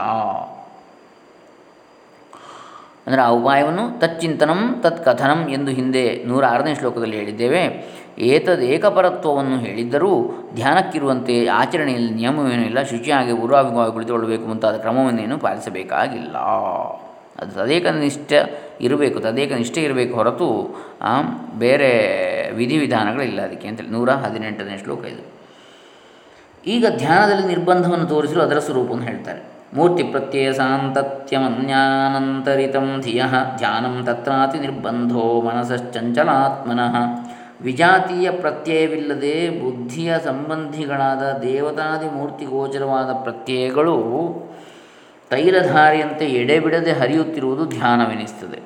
[3.07, 7.95] ಅಂದರೆ ಆ ಉಪಾಯವನ್ನು ತಚ್ಚಿಂತನಂ ತತ್ಕಥನಂ ಎಂದು ಹಿಂದೆ ನೂರ ಆರನೇ ಶ್ಲೋಕದಲ್ಲಿ ಹೇಳಿದ್ದೇವೆ.
[8.18, 12.83] ಏಕಪರತ್ವವನ್ನು ಹೇಳಿದ್ದರೂ ಧ್ಯಾನಕ್ಕಿರುವಂತೆ ಆಚರಣೆಯಲ್ಲಿ ನಿಯಮವೇನೂ ಇಲ್ಲ.
[12.83, 16.37] ಶುಚಿಯಾಗಿ ಪೂರ್ವಾಭಿಮವಾಗಿ ಕುಳಿತುಕೊಳ್ಳಬೇಕು ಮುಂತಾದ ಕ್ರಮವನ್ನೇನು ಪಾಲಿಸಬೇಕಾಗಿಲ್ಲ.
[17.40, 18.33] ಅದು ತದೇಕ ನಿಷ್ಠ
[18.80, 20.76] ಇರಬೇಕು, ತದೇಕ ನಿಷ್ಠೆ ಇರಬೇಕು ಹೊರತು
[21.59, 23.90] ಬೇರೆ ವಿಧಿವಿಧಾನಗಳಿಲ್ಲ ಅದಕ್ಕೆ ಅಂತೇಳಿ.
[23.90, 25.35] ನೂರ ಹದಿನೆಂಟನೇ ಶ್ಲೋಕ ಇದು.
[26.66, 29.42] ಈಗ ಧ್ಯಾನದಲ್ಲಿ ನಿರ್ಬಂಧವನ್ನು ತೋರಿಸಲು ಅದರ ಸ್ವರೂಪವನ್ನು ಹೇಳ್ತಾರೆ.
[29.75, 33.23] ಮೂರ್ತಿ ಪ್ರತ್ಯಯ ಸಾಂತತ್ಯಮನ್ಯಾನಂತರಿತಂ ಧಿಯ,
[33.56, 37.24] ಧ್ಯಾನಂ ತತ್ರಾತಿ ನಿರ್ಬಂಧೋ ಮನಸಶ್ಚಂಚಲಾತ್ಮನಃ.
[37.64, 43.97] ವಿಜಾತೀಯ ಪ್ರತ್ಯಯವಿಲ್ಲದೆ ಬುದ್ಧಿಯ ಸಂಬಂಧಿಗಳಾದ ದೇವತಾದಿ ಮೂರ್ತಿ ಗೋಚರವಾದ ಪ್ರತ್ಯಯಗಳು
[45.30, 48.61] ತೈಲಧಾರಿಯಂತೆ ಎಡೆಬಿಡದೆ ಹರಿಯುತ್ತಿರುವುದು ಧ್ಯಾನವೆನಿಸ್ತದೆ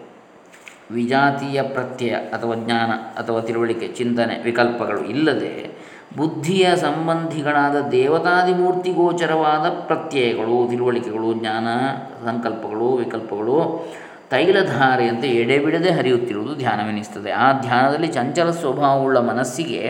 [0.91, 2.91] ವಿಜಾತೀಯ ಪ್ರತ್ಯಯ ಅಥವಾ ಜ್ಞಾನ
[3.21, 5.71] ಅಥವಾ ತಿಳುವಳಿಕೆ, ಚಿಂತನೆ, ವಿಕಲ್ಪಗಳು ಇಲ್ಲದೆ
[6.17, 11.67] ಬುದ್ಧಿಯ ಸಂಬಂಧಿಗಳಾದ ದೇವತಾದಿ ಮೂರ್ತಿ ಗೋಚರವಾದ ಪ್ರತ್ಯಯಗಳು, ತಿಳುವಳಿಕೆಗಳು, ಜ್ಞಾನ
[12.27, 13.87] ಸಂಕಲ್ಪಗಳು, ವಿಕಲ್ಪಗಳು
[14.31, 19.83] ತೈಲಧಾರೆಯಂತೆ ಎಡೆಬಿಡದೆ ಹರಿಯುತ್ತಿರುವುದು ಧ್ಯಾನವೆನಿಸ್ತದೆ ಆ ಧ್ಯಾನದಲ್ಲಿ ಚಂಚಲ ಸ್ವಭಾವವುಳ್ಳ ಮನಸ್ಸಿಗೆ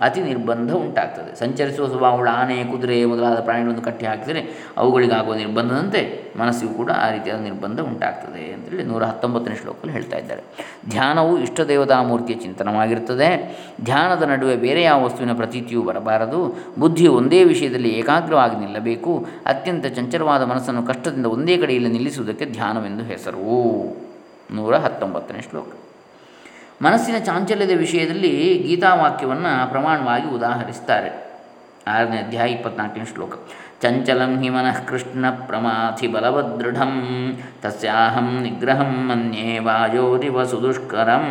[0.00, 1.38] ಅತಿ ನಿರ್ಬಂಧ ಉಂಟಾಗ್ತದೆ.
[1.38, 7.80] ಸಂಚರಿಸುವ ಸ್ವಭಾವವುಳ್ಳ ಆನೆ, ಕುದುರೆ ಮೊದಲಾದ ಪ್ರಾಣಿಗಳನ್ನು ಕಟ್ಟಿ ಹಾಕಿದರೆ ಅವುಗಳಿಗಾಗುವ ನಿರ್ಬಂಧದಂತೆ ಮನಸ್ಸಿಗೂ ಕೂಡ ಆ ರೀತಿಯಾದ ನಿರ್ಬಂಧ
[7.80, 10.42] ಉಂಟಾಗ್ತದೆ ಅಂತೇಳಿ ನೂರ ಹತ್ತೊಂಬತ್ತನೇ ಶ್ಲೋಕದಲ್ಲಿ ಹೇಳ್ತಾ ಇದ್ದಾರೆ.
[10.88, 13.58] ಧ್ಯಾನವು ಇಷ್ಟ ದೇವತಾ ಮೂರ್ತಿಯ ಚಿಂತನವಾಗಿರುತ್ತದೆ.
[13.84, 16.58] ಧ್ಯಾನದ ನಡುವೆ ಬೇರೆ ಯಾವ ವಸ್ತುವಿನ ಪ್ರತೀತಿಯೂ ಬರಬಾರದು.
[16.78, 19.26] ಬುದ್ಧಿಯು ಒಂದೇ ವಿಷಯದಲ್ಲಿ ಏಕಾಗ್ರವಾಗಿ ನಿಲ್ಲಬೇಕು.
[19.46, 23.44] ಅತ್ಯಂತ ಚಂಚಲವಾದ ಮನಸ್ಸನ್ನು ಕಷ್ಟದಿಂದ ಒಂದೇ ಕಡೆಯಲ್ಲಿ ನಿಲ್ಲಿಸುವುದಕ್ಕೆ ಧ್ಯಾನವೆಂದು ಹೆಸರು.
[24.54, 25.68] ನೂರ ಹತ್ತೊಂಬತ್ತನೇ ಶ್ಲೋಕ.
[26.84, 31.40] ಮನಸ್ಸಿನ ಚಾಂಚಲ್ಯದ ವಿಷಯದಲ್ಲಿ ಗೀತಾವಾಕ್ಯವನ್ನು ಪ್ರಮಾಣವಾಗಿ ಉದಾಹರಿಸ್ತಾರೆ.
[31.86, 33.32] ಆರನೇ ಅಧ್ಯಾಯ ಇಪ್ಪತ್ನಾಲ್ಕನೇ ಶ್ಲೋಕ.
[33.82, 37.02] ಚಂಚಲಂ ಹಿ ಮನಃ ಕೃಷ್ಣ ಪ್ರಮಾಥಿ ಬಲವದೃಢಂ
[37.62, 41.24] ತಸ್ಯಾಹಂ ನಿಗ್ರಹಂ ಮನ್ಯೇ ವಾಯೋರಿವ ಸುದುಷ್ಕರಂ.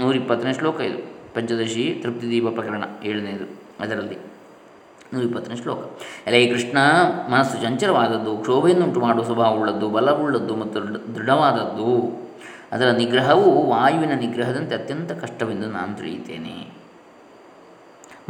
[0.00, 1.18] ನೂರಿಪ್ಪತ್ತನೇ ಶ್ಲೋಕ ಇದು.
[1.34, 3.62] ಪಂಚದಶಿ ತೃಪ್ತಿದೀಪ ಪ್ರಕರಣ ಏಳನೇದು.
[3.80, 4.18] ಅದರಲ್ಲಿ
[5.14, 5.78] ನೂರಿಪ್ಪತ್ತನೇ ಶ್ಲೋಕ.
[6.28, 6.78] ಎಲೆ ಕೃಷ್ಣ,
[7.28, 12.27] ಮನಸ್ಸು ಚಂಚಲವಾದದ್ದು ಕ್ಷೋಭೆಯನ್ನುಂಟು ಮಾಡುವ ಸ್ವಭಾವವುಳ್ಳದ್ದು, ಬಲವುಳ್ಳದ್ದು ಮತ್ತು ದೃಢವಾದದ್ದು.
[12.72, 16.78] ಅದರ ನಿಗ್ರಹವು ವಾಯುವಿನ ನಿಗ್ರಹದಂತೆ ಅತ್ಯಂತ ಕಷ್ಟವೆಂದು ನಾನು ತಿಳಿಯುತ್ತೇನೆ.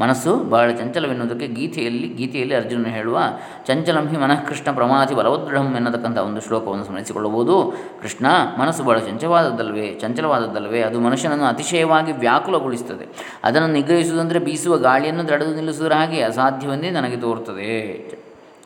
[0.00, 3.20] ಮನಸ್ಸು ಬಹಳ ಚಂಚಲವೆನ್ನುವುದಕ್ಕೆ ಗೀತೆಯಲ್ಲಿ ಗೀತೆಯಲ್ಲಿ ಅರ್ಜುನ ಹೇಳುವ
[3.66, 7.74] ಚಂಚಲಂ ಹಿ ಮನಃ ಕೃಷ್ಣ ಪ್ರಮಾತಿ ಬಲವದೃಢಂ ಎನ್ನತಕ್ಕಂಥ ಒಂದು ಶ್ಲೋಕವನ್ನು ಸ್ಮರಿಸಿಕೊಳ್ಳಬಹುದು.
[8.02, 8.26] ಕೃಷ್ಣ,
[8.58, 13.36] ಮನಸ್ಸು ಬಹಳ ಚಂಚವಾದದ್ದಲ್ವೇ ಚಂಚಲವಾದದ್ದಲ್ವೇ ಅದು ಮನುಷ್ಯನನ್ನು ಅತಿಶಯವಾಗಿ ವ್ಯಾಕುಲಗೊಳಿಸುತ್ತದೆ.
[13.44, 17.96] ಅದನ್ನು ನಿಗ್ರಹಿಸುವುದಂದರೆ ಬೀಸುವ ಗಾಳಿಯನ್ನು ತಡೆದು ನಿಲ್ಲಿಸುವುದರ ಹಾಗೆ ಅಸಾಧ್ಯವೆಂದೇ ನನಗೆ ತೋರುತ್ತದೆ.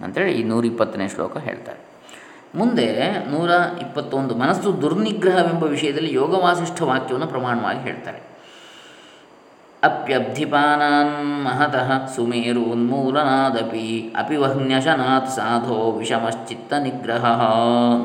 [0.05, 1.92] ಅಂತೇಳಿ ಈ ನೂರಿಪ್ಪತ್ತನೇ ಶ್ಲೋಕ ಹೇಳ್ತಾರೆ.
[2.55, 8.23] ಮುಂದೆ ನೂರ ಇಪ್ಪತ್ತೊಂದು ಮನಸ್ಸು ದುರ್ನಿಗ್ರಹವೆಂಬ ವಿಷಯದಲ್ಲಿ ಯೋಗವಾಸಿಷ್ಠ ವಾಕ್ಯವನ್ನು ಪ್ರಮಾಣವಾಗಿ ಹೇಳ್ತಾರೆ.
[9.83, 17.43] ಅಪ್ಯಬ್ಧಿಪಾನಾನ್ ಮಹತಃ ಸುಮೇರುನ್ಮೂಲನಾದಪಿ ಅಪಿ ವಹ್ನ್ಯಶನಾತ್ ಸಾಧೋ ವಿಷಮಶ್ಚಿತ್ತ ನಿಗ್ರಹ.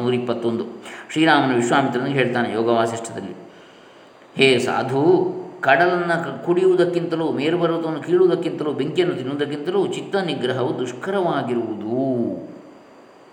[0.01, 0.65] ನೂರಿಪ್ಪತ್ತೊಂದು
[1.11, 3.35] ಶ್ರೀರಾಮನು ವಿಶ್ವಾಮಿತ್ರನಿಗೆ ಹೇಳ್ತಾನೆ ಯೋಗವಾಸಿಷ್ಠದಲ್ಲಿ.
[4.35, 12.46] ಹೇ ಸಾಧು, ಕಡಲನ್ನು ಕುಡಿಯುವುದಕ್ಕಿಂತಲೂ, ಮೇರುಪರ್ವತವನ್ನು ಕೀಳುವುದಕ್ಕಿಂತಲೂ, ಬೆಂಕಿಯನ್ನು ತಿನ್ನುವುದಕ್ಕಿಂತಲೂ ಚಿತ್ತ ನಿಗ್ರಹವು ದುಷ್ಕರವಾಗಿರುವುದು.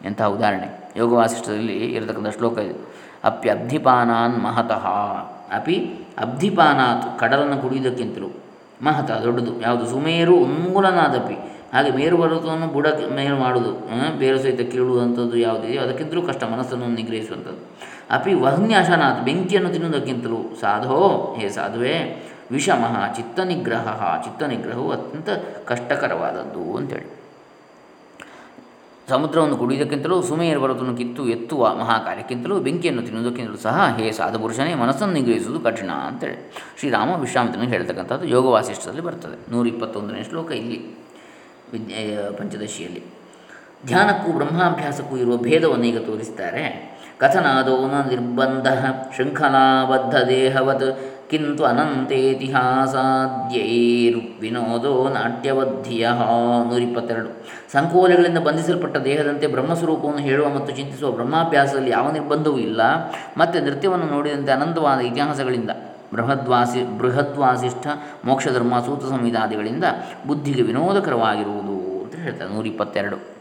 [0.05, 0.93] ಎಂತಹ ಉದಾಹರಣೆ?
[0.97, 2.95] ಯೋಗವಾಸಿಷ್ಠದಲ್ಲಿ ಇರತಕ್ಕಂಥ ಶ್ಲೋಕ ಇದು.
[3.25, 4.87] ಅಪ್ಯಬ್ಧಿಪಾನಾನ್ ಮಹತಃ.
[5.57, 5.77] ಅಪಿ
[6.19, 8.29] ಅಬ್ಧಿಪಾನಾತ್ ಕಡಲನ್ನು ಕುಡಿಯುವುದಕ್ಕಿಂತಲೂ
[8.83, 9.61] ಮಹತ, ದೊಡ್ಡದು.
[9.61, 9.87] ಯಾವುದು?
[9.87, 11.35] ಸುಮೇರು ಉಂಗುಲನಾದಪಿ
[11.75, 13.73] ಹಾಗೆ ಮೇರು ಪರ್ವತವನ್ನು ಬುಡ ಮೇಲು ಮಾಡುವುದು
[14.19, 17.63] ಬೇರೆ ಸಹಿತ ಕೀಳುವಂಥದ್ದು ಯಾವುದಿದೆಯೋ ಅದಕ್ಕಿಂತಲೂ ಕಷ್ಟ, ಮನಸ್ಸನ್ನು ನಿಗ್ರಹಿಸುವಂಥದ್ದು.
[18.11, 21.95] ಅಪಿ ವಹ್ನ್ಯಾಶನಾಥ್ ಬೆಂಕಿಯನ್ನು ತಿನ್ನುವುದಕ್ಕಿಂತಲೂ ಸಾಧೋ, ಹೇ ಸಾಧುವೆ,
[22.51, 25.29] ವಿಷಮಃ ಚಿತ್ತ ನಿಗ್ರಹ ಚಿತ್ತ ನಿಗ್ರಹವು ಅತ್ಯಂತ
[25.67, 27.24] ಕಷ್ಟಕರವಾದದ್ದು ಅಂತೇಳಿ.
[29.09, 35.91] ಸಮುದ್ರವನ್ನು ಕುಡಿಯುವುದಕ್ಕಿಂತಲೂ ಸುಮೇರು ಪರ್ವತವನ್ನು ಕಿತ್ತು ಎತ್ತುವ ಮಹಾಕಾರ್ಯಕ್ಕಿಂತಲೂ ಬೆಂಕಿಯನ್ನು ತಿನ್ನುವುದಕ್ಕಿಂತಲೂ ಸಹ ಹೇ ಪುರುಷನೇ ಮನಸ್ಸನ್ನು ನಿಗ್ರಹಿಸುವುದು ಕಠಿಣ
[35.91, 39.53] ಅಂತೇಳಿ ಶ್ರೀರಾಮ ವಿಶ್ರಾಮಿತನಿಗೆ ಹೇಳ್ತಕ್ಕಂಥದ್ದು ಯೋಗ ವಾಸಿಷ್ಠದಲ್ಲಿ ಬರ್ತದೆ.
[39.53, 40.79] ನೂರ ಇಪ್ಪತ್ತೊಂದನೇ ಶ್ಲೋಕ ಇಲ್ಲಿ,
[41.73, 43.03] ವಿದ್ಯೆ, ಪಂಚದಶಿಯಲ್ಲಿ.
[43.87, 46.65] ಧ್ಯಾನಕ್ಕೂ ಬ್ರಹ್ಮಾಭ್ಯಾಸಕ್ಕೂ ಇರುವ ಭೇದವನ್ನು ಈಗ ತೋರಿಸ್ತಾರೆ.
[47.19, 48.69] ಕಥನಾದೋ ನ ನಿರ್ಬಂಧ
[49.17, 50.89] ಶೃಂಖಲಾಬದ್ಧ ದೇಹವತ್
[51.31, 56.09] ಕಿಂತು ಅನಂತೇತಿಹಾಸಾದ್ಯೈರು ವಿನೋದೋ ನಾಟ್ಯವದ್ಧಿಯ
[56.71, 57.29] ನೂರಿಪ್ಪತ್ತೆರಡು
[57.73, 62.81] ಸಂಕೋಲೆಗಳಿಂದ ಬಂಧಿಸಲ್ಪಟ್ಟ ದೇಹದಂತೆ ಬ್ರಹ್ಮಸ್ವರೂಪವನ್ನು ಹೇಳುವ ಮತ್ತು ಚಿಂತಿಸುವ ಬ್ರಹ್ಮಾಭ್ಯಾಸದಲ್ಲಿ ಯಾವ ನಿರ್ಬಂಧವೂ ಇಲ್ಲ.
[63.37, 65.71] ಮತ್ತು ನೃತ್ಯವನ್ನು ನೋಡಿದಂತೆ ಅನಂತವಾದ ಇತಿಹಾಸಗಳಿಂದ
[66.15, 67.87] ಬೃಹದ್ವಾಸಿ, ಬೃಹದ್ವಾಸಿಷ್ಠ
[68.25, 69.85] ಮೋಕ್ಷಧರ್ಮ ಸೂತ ಸಂವಿಧಾದಿಗಳಿಂದ
[70.27, 73.34] ಬುದ್ಧಿಗೆ ವಿನೋದಕರವಾಗಿರುವುದು ಅಂತ ಹೇಳ್ತಾರೆ ನೂರಿಪ್ಪತ್ತೆರಡು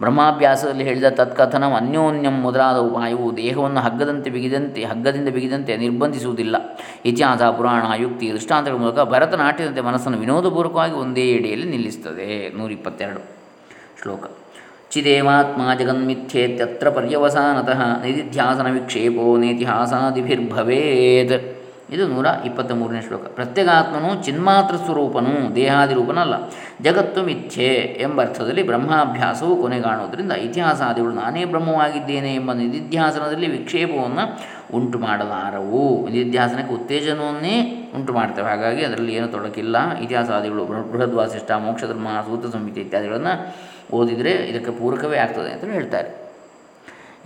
[0.00, 6.56] ಬ್ರಹ್ಮಾಭ್ಯಾಸದಲ್ಲಿ ಹೇಳಿದ ತತ್ಕಥನ ಅನ್ಯೋನ್ಯಂ ಮೊದಲಾದ ಉಪಾಯವು ದೇಹವನ್ನು ಹಗ್ಗದಂತೆ ಬಿಗಿದಂತೆ, ಹಗ್ಗದಿಂದ ಬಿಗಿದಂತೆ ನಿರ್ಬಂಧಿಸುವುದಿಲ್ಲ.
[7.04, 12.56] ಇತಿಹಾಸ, ಪುರಾಣ ಯುಕ್ತಿ ದೃಷ್ಟಾಂತಗಳ ಮೂಲಕ ಭರತನಾಟ್ಯದಂತೆ ಮನಸ್ಸನ್ನು ವಿನೋದಪೂರ್ವಕವಾಗಿ ಒಂದೇ ಎಡೆಯಲ್ಲಿ ನಿಲ್ಲಿಸುತ್ತದೆ.
[12.56, 13.38] ನೂರಿಪ್ಪತ್ತೆರಡು.
[14.02, 14.20] ಶ್ಲೋಕ.
[14.90, 21.57] ಚಿದೇವಾತ್ಮ ಜಗನ್ಮಿಥ್ಯೇತ್ಯತ್ರ ಪರ್ಯವಸಾನತಃ, ನಿಧಿಧ್ಯಾಸನ ವಿಕ್ಷೇಪೋ ನೇತಿಹಾಸಾದಿಭಿರ್ಭವೇತ್.
[21.90, 23.20] ಇದು ನೂರ ಇಪ್ಪತ್ತ ಮೂರನೇ ಶ್ಲೋಕ.
[23.20, 26.34] ಪ್ರತ್ಯಗಾತ್ಮನು ಚಿನ್ಮಾತ್ರ ಸ್ವರೂಪನು ದೇಹಾದಿರೂಪನಲ್ಲ
[26.82, 34.40] ಜಗತ್ತು ಮಿಥ್ಯೆ ಎಂಬ ಅರ್ಥದಲ್ಲಿ ಬ್ರಹ್ಮಾಭ್ಯಾಸವು ಕೊನೆಗಾಣುವುದರಿಂದ ಇತಿಹಾಸಾದಿಗಳು ನಾನೇ ಬ್ರಹ್ಮವಾಗಿದ್ದೇನೆ ಎಂಬ ನಿಧಿಧ್ಯಾಸನದಲ್ಲಿ ವಿಕ್ಷೇಪವನ್ನು
[34.74, 39.98] ಉಂಟು ಮಾಡಲಾರವು ನಿಧಿಧ್ಯಾಸನಕ್ಕೆ ಉತ್ತೇಜನವನ್ನೇ ಉಂಟು ಮಾಡ್ತವೆ ಹಾಗಾಗಿ ಅದರಲ್ಲಿ ಏನು ತೊಡಕಿಲ್ಲ.
[39.98, 43.56] ಇತಿಹಾಸಾದಿಗಳು ಬೃಹದ್ವಾಸಿಷ್ಠ, ಮೋಕ್ಷಧರ್ಮ ಸೂತ್ರ ಸಂಹಿತೆ ಇತ್ಯಾದಿಗಳನ್ನು
[43.96, 46.27] ಓದಿದರೆ ಇದಕ್ಕೆ ಪೂರಕವೇ ಆಗ್ತದೆ ಅಂತ ಹೇಳ್ತಾರೆ.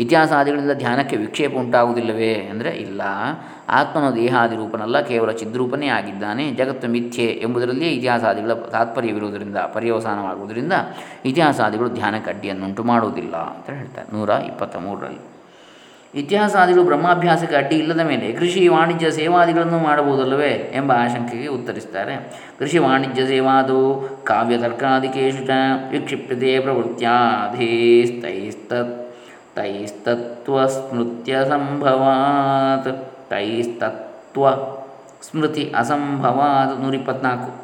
[0.01, 2.35] ಇತಿಹಾಸಾದಿಗಳಿಂದ ಧ್ಯಾನಕ್ಕೆ ವಿಕ್ಷೇಪ ಉಂಟಾಗುವುದಿಲ್ಲವೇ?
[2.35, 3.03] ಅಂದರೆ ಇಲ್ಲ.
[3.69, 6.51] ಆತ್ಮನ ದೇಹಾದಿ ರೂಪನಲ್ಲ, ಕೇವಲ ಚಿದ್ರೂಪನೇ ಆಗಿದ್ದಾನೆ.
[6.51, 10.73] ಜಗತ್ತು ಮಿಥ್ಯೆ ಎಂಬುದರಲ್ಲಿಯೇ ಇತಿಹಾಸಾದಿಗಳ ತಾತ್ಪರ್ಯವಿರುವುದರಿಂದ, ಪರ್ಯವಸಾನವಾಗುವುದರಿಂದ
[11.25, 14.17] ಇತಿಹಾಸಾದಿಗಳು ಧ್ಯಾನಕ್ಕೆ ಅಡ್ಡಿಯನ್ನುಂಟು ಮಾಡುವುದಿಲ್ಲ ಅಂತ ಹೇಳ್ತಾರೆ.
[14.17, 15.33] ನೂರ ಇಪ್ಪತ್ತ ಮೂರರಲ್ಲಿ
[16.15, 22.45] ಇತಿಹಾಸಾದಿಗಳು ಬ್ರಹ್ಮಾಭ್ಯಾಸಕ್ಕೆ ಅಡ್ಡಿ ಇಲ್ಲದ ಮೇಲೆ ಕೃಷಿ, ವಾಣಿಜ್ಯ, ಸೇವಾದಿಗಳನ್ನು ಮಾಡಬಹುದಲ್ಲವೇ ಎಂಬ ಆಶಂಕೆಗೆ ಉತ್ತರಿಸ್ತಾರೆ.
[22.59, 25.51] ಕೃಷಿ, ವಾಣಿಜ್ಯ, ಸೇವಾದು, ಕಾವ್ಯ ತರ್ಕಾದಿಕೇಶು ಚ
[25.91, 29.02] ವಿಕ್ಷಿಪ್ಯತೆ ಪ್ರವೃತ್ತಿಯಾಧೀಸ್ತೈಸ್ತತ್
[29.57, 32.91] ತೈಸ್ತತ್ವ ಸ್ಮೃತ್ಯ ಸಂಭವಾತ್
[33.31, 34.51] ತೈಸ್ತತ್ವ
[35.23, 37.63] ಸ್ಮೃತಿ ಅಸಂಭವಾತ್ ನೂರಿಪ್ಪತ್ನಾಲ್ಕು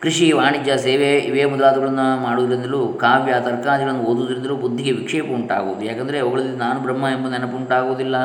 [0.00, 5.84] ಕೃಷಿ, ವಾಣಿಜ್ಯ, ಸೇವೆ ಇವೇ ಮೊದಲಾದಗಳನ್ನು ಮಾಡುವುದರಿಂದಲೂ, ಕಾವ್ಯ ತರ್ಕಾದಿಗಳನ್ನು ಓದುವುದರಿಂದಲೂ ಬುದ್ಧಿಗೆ ವಿಕ್ಷೇಪ ಉಂಟಾಗುವುದು.
[5.84, 8.16] ಯಾಕಂದರೆ ಅವುಗಳಲ್ಲಿ ನಾನು ಬ್ರಹ್ಮ ಎಂಬ ನೆನಪು ಉಂಟಾಗುವುದಿಲ್ಲ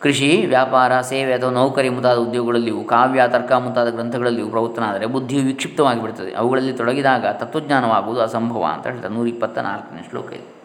[0.00, 6.32] ಕೃಷಿ, ವ್ಯಾಪಾರ, ಸೇವೆ ಅಥವಾ ನೌಕರಿ ಮುಂತಾದ ಉದ್ಯೋಗಗಳಲ್ಲಿಯೂ, ಕಾವ್ಯ, ತರ್ಕ ಮುಂತಾದ ಗ್ರಂಥಗಳಲ್ಲಿಯೂ ಪ್ರವೃತ್ತನಾದರೆ ಬುದ್ಧಿಯು ವಿಕ್ಷಿಪ್ತವಾಗಿ ಬಿಡುತ್ತದೆ
[6.32, 10.59] ಅವುಗಳಲ್ಲಿ ತೊಡಗಿದಾಗ ತತ್ವಜ್ಞಾನವಾಗುವುದು ಅಸಂಭವ ಅಂತ ಹೇಳ್ತಾರೆ ನೂರ ಇಪ್ಪತ್ತ ನಾಲ್ಕನೇ ಶ್ಲೋಕ ಇದು.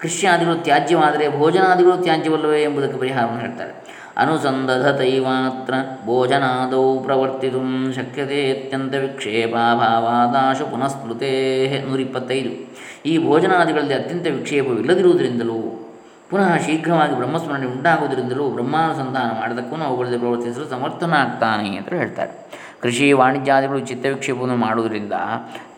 [0.00, 3.90] ಕೃಷ್ಯಾದಿಗಳು ತ್ಯಾಜ್ಯವಾದರೆ ಭೋಜನಾದಿಗಳು ತ್ಯಾಜ್ಯವಲ್ಲವೇ ಎಂಬುದಕ್ಕೆ ಪರಿಹಾರವನ್ನು ಹೇಳ್ತಾರೆ.
[4.16, 12.74] ಅನುಸಂಧತೈವಾತ್ರ ಭೋಜನಾದೌ ಪ್ರವರ್ತಿತು ಶಕ್ಯತೆ ಅತ್ಯಂತ ವಿಕ್ಷೇಪಾಭಾವಾದಾಶು ಪುನಃಸ್ಮೃತೇ ನೂರಿಪ್ಪತ್ತೈದು.
[13.06, 15.86] ಈ ಭೋಜನಾದಿಗಳಲ್ಲಿ ಅತ್ಯಂತ ವಿಕ್ಷೇಪವಿಲ್ಲದಿರುವುದರಿಂದಲೂ,
[16.30, 22.49] ಪುನಃ ಶೀಘ್ರವಾಗಿ ಬ್ರಹ್ಮಸ್ಮರಣೆ ಉಂಟಾಗುವುದರಿಂದಲೂ ಬ್ರಹ್ಮಾನುಸಂಧಾನ ಮಾಡಿದಕ್ಕೂ ಅವುಗಳಲ್ಲಿ ಪ್ರವರ್ತಿಸಲು ಸಮರ್ಥನಾಗ್ತಾನೆ ಅಂತ ಹೇಳ್ತಾರೆ.
[22.82, 25.12] ಕೃಷಿ, ವಾಣಿಜ್ಯಾದಿಗಳು ಚಿತ್ತವಿಕ್ಷೇಪವನ್ನು ಮಾಡುವುದರಿಂದ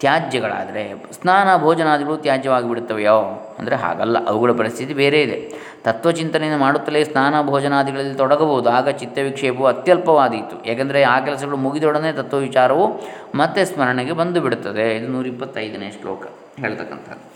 [0.01, 3.19] ತ್ಯಾಜ್ಯಗಳಾದರೆ ಸ್ನಾನ, ಭೋಜನಾದಿಗಳು ತ್ಯಾಜ್ಯವಾಗಿ ಬಿಡುತ್ತವೆಯೋ
[3.59, 5.38] ಅಂದರೆ ಹಾಗಲ್ಲ, ಅವುಗಳ ಪರಿಸ್ಥಿತಿ ಬೇರೆ ಇದೆ.
[5.85, 8.71] ತತ್ವಚಿಂತನೆಯನ್ನು ಮಾಡುತ್ತಲೇ ಸ್ನಾನ, ಭೋಜನಾದಿಗಳಲ್ಲಿ ತೊಡಗಬಹುದು.
[8.71, 10.65] ಆಗ ಚಿತ್ತವಿಕ್ಷೇಪವು ಅತ್ಯಲ್ಪವಾದೀತು.
[10.65, 12.87] ಏಕೆಂದರೆ ಆ ಕೆಲಸಗಳು ಮುಗಿದೊಡನೆ ತತ್ವ ವಿಚಾರವು
[13.35, 16.27] ಮತ್ತೆ ಸ್ಮರಣೆಗೆ ಬಂದು ಬಿಡುತ್ತದೆ ಇದು ನೂರಿಪ್ಪತ್ತೈದನೇ ಶ್ಲೋಕ.
[16.61, 17.32] ಹೇಳ್ತಕ್ಕಂಥದ್ದು.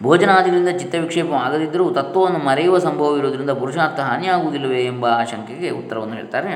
[0.00, 6.52] ಭೋಜನಾದಿಗಳಿಂದ ಚಿತ್ತವಿಕ್ಷೇಪ ಆಗದಿದ್ದರೂ ತತ್ವವನ್ನು ಮರೆಯುವ ಸಂಭವವಿರುವುದರಿಂದ ಪುರುಷಾರ್ಥ ಹಾನಿಯಾಗುವುದಿಲ್ಲವೇ ಎಂಬ ಆಶಂಕೆಗೆ ಉತ್ತರವನ್ನು ಹೇಳ್ತಾರೆ.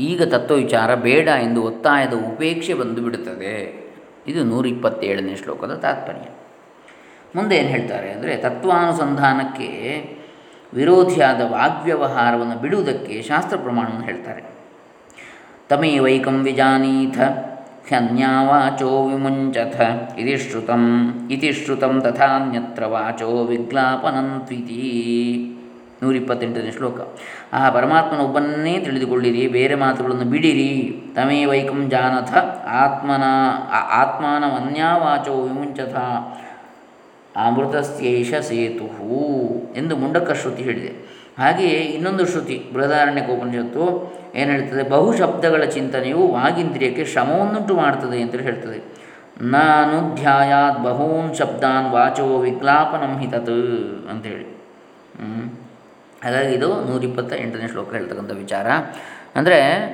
[0.00, 3.54] ಈಗ ತತ್ವವಿಚಾರ ಬೇಡ ಎಂದು ಒತ್ತಾಯದ ಉಪೇಕ್ಷೆ ಬಂದುಬಿಡುತ್ತದೆ
[4.26, 6.26] ಇದು ನೂರಿಪ್ಪತ್ತೇಳನೇ ಶ್ಲೋಕದ ತಾತ್ಪರ್ಯ.
[7.36, 9.68] ಮುಂದೆ ಏನು ಹೇಳ್ತಾರೆ ಅಂದರೆ ತತ್ವಾನುಸಂಧಾನಕ್ಕೆ
[10.74, 14.42] ವಿರೋಧಿಯಾದ ವಾಗ್ವ್ಯವಹಾರವನ್ನು ಬಿಡುವುದಕ್ಕೆ ಶಾಸ್ತ್ರ ಪ್ರಮಾಣವನ್ನು ಹೇಳ್ತಾರೆ.
[15.68, 17.18] ತಮೇವೈಕಂ ವಿಜಾನೀಥ
[17.88, 19.76] ಹ್ಯನ್ಯಾವಾಚೋ ವಿಮುಂಚಥ,
[20.18, 20.84] ಇತಿ ಶ್ರುತಂ
[21.30, 24.82] ಇತಿ ಶ್ರುತಂ ತಥಾನ್ಯತ್ರ ವಾಚೋ ವಿಗ್ಲಾಪನಂತ್ವಿತಿ
[26.02, 26.98] ನೂರಿಪ್ಪತ್ತೆಂಟನೇ ಶ್ಲೋಕ.
[27.52, 30.70] ಆ ಪರಮಾತ್ಮನೊಬ್ಬನ್ನೇ ತಿಳಿದುಕೊಳ್ಳಿರಿ, ಬೇರೆ ಮಾತುಗಳನ್ನು ಬಿಡಿರಿ.
[31.16, 32.32] ತಮೇವೈಕಂ ಜಾನಥ,
[32.82, 33.24] ಆತ್ಮನ
[34.02, 35.96] ಆತ್ಮಾನ ಅನ್ಯಾವಾಚೋ ವಿಮುಂಚಥ,
[37.36, 38.88] ಅಮೃತಸ್ಯೇಷ ಸೇತು
[39.76, 40.92] ಎಂದು ಮುಂಡಕ ಶ್ರುತಿ ಹೇಳಿದೆ.
[41.38, 43.84] ಹಾಗೆಯೇ ಇನ್ನೊಂದು ಶ್ರುತಿ ಬೃಹದಾರಣ್ಯಕೋಪನಿಷತ್ತು
[44.34, 44.82] ಏನು ಹೇಳ್ತದೆ?
[44.88, 48.78] ಬಹು ಶಬ್ದಗಳ ಚಿಂತನೆಯು ವಾಗಿಂದ್ರಿಯಕ್ಕೆ ಶ್ರಮವನ್ನುಂಟು ಮಾಡ್ತದೆ ಅಂತ ಹೇಳ್ತದೆ.
[49.56, 53.56] ನಾನು ಧ್ಯಾಯಾತ್ ಬಹೂನ್ ಶಬ್ದಾನ್ ವಾಚೋ ವಿಕ್ಲಾಪನಂ ಹಿತತ್
[54.10, 54.46] ಅಂತೇಳಿ
[56.24, 58.66] ಹಾಗಾಗಿ ಇದು ನೂರಿಪ್ಪತ್ತ ಎಂಟನೇ ಶ್ಲೋಕ ಹೇಳ್ತಕ್ಕಂಥ ವಿಚಾರ.
[59.36, 59.90] ಅಂದರೆ,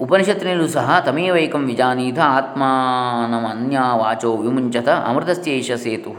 [0.00, 6.10] ಉಪನಿಷತ್ತಿನಲ್ಲೂ ಸಹ, ತಮೇವೈಕಂ ವಿಜಾನೀತ ಆತ್ಮಾನಮನ್ಯ ವಾಚೋ ವಿಮುಂಚತ ಅಮೃತಸ್ಯೇಷ ಸೇತು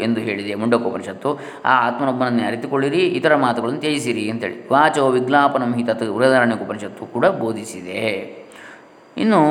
[0.00, 1.34] ಎಂದು ಹೇಳಿದೆ ಮುಂಡಕೋಪನಿಷತ್ತು.
[1.64, 4.68] ಆ ಆತ್ಮನೊಬ್ಬನನ್ನೇ ಅರಿತುಕೊಳ್ಳಿರಿ, ಇತರ ಮಾತುಗಳನ್ನು ತ್ಯಜಿಸಿರಿ ಅಂತೇಳಿ.
[4.68, 8.02] ವಾಚೋ ವಿಜ್ಞಾಪನಂ ಹಿತತ್ ಉಪನಿಷತ್ತು ಕೂಡ ಬೋಧಿಸಿದೆ.
[9.16, 9.42] ಇನ್ನು,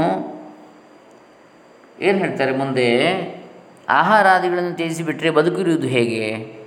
[2.01, 2.87] ಏನು ಹೇಳ್ತಾರೆ ಮುಂದೆ?
[3.89, 6.57] ಆಹಾರಾದಿಗಳನ್ನು ತ್ಯಜಿಸಿಬಿಟ್ರೆ ಬದುಕಿರುವುದು ಹೇಗೆ?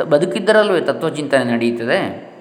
[0.00, 2.32] ಬದುಕಿದ್ದರಲ್ವೇ ತತ್ವಚಿಂತನೆ ನಡೆಯುತ್ತದೆ?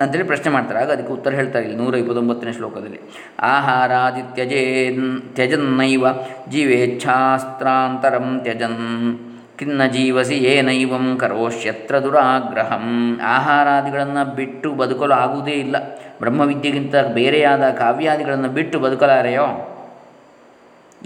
[0.00, 0.80] ಅಂತೇಳಿ ಪ್ರಶ್ನೆ ಮಾಡ್ತಾರೆ.
[0.80, 3.00] ಆಗ ಅದಕ್ಕೆ ಉತ್ತರ ಹೇಳ್ತಾರೆ ಇಲ್ಲಿ ನೂರ ಇಪ್ಪತ್ತೊಂಬತ್ತನೇ ಶ್ಲೋಕದಲ್ಲಿ.
[3.40, 4.96] ಆಹಾರಾದಿತ್ಯಜೇ
[5.34, 6.06] ತ್ಯಜನ್ನೈವ
[6.48, 9.18] ಜೀವೇಚ್ಛಾಸ್ತ್ರಾಂತರಂ ತ್ಯಜನ್.
[9.58, 13.18] ಕಿನ್ನ ಜೀವಸಿ ಏನೈವಂ ಕರೋಷ್ಯತ್ರ ದುರಾಗ್ರಹಂ.
[13.20, 15.76] ಆಹಾರಾದಿಗಳನ್ನು ಬಿಟ್ಟು ಬದುಕಲು ಆಗುವುದೇ ಇಲ್ಲ.
[16.18, 19.68] ಬ್ರಹ್ಮವಿದ್ಯೆಗಿಂತ ಬೇರೆಯಾದ ಕಾವ್ಯಾದಿಗಳನ್ನು ಬಿಟ್ಟು ಬದುಕಲಾರೆಯೋ?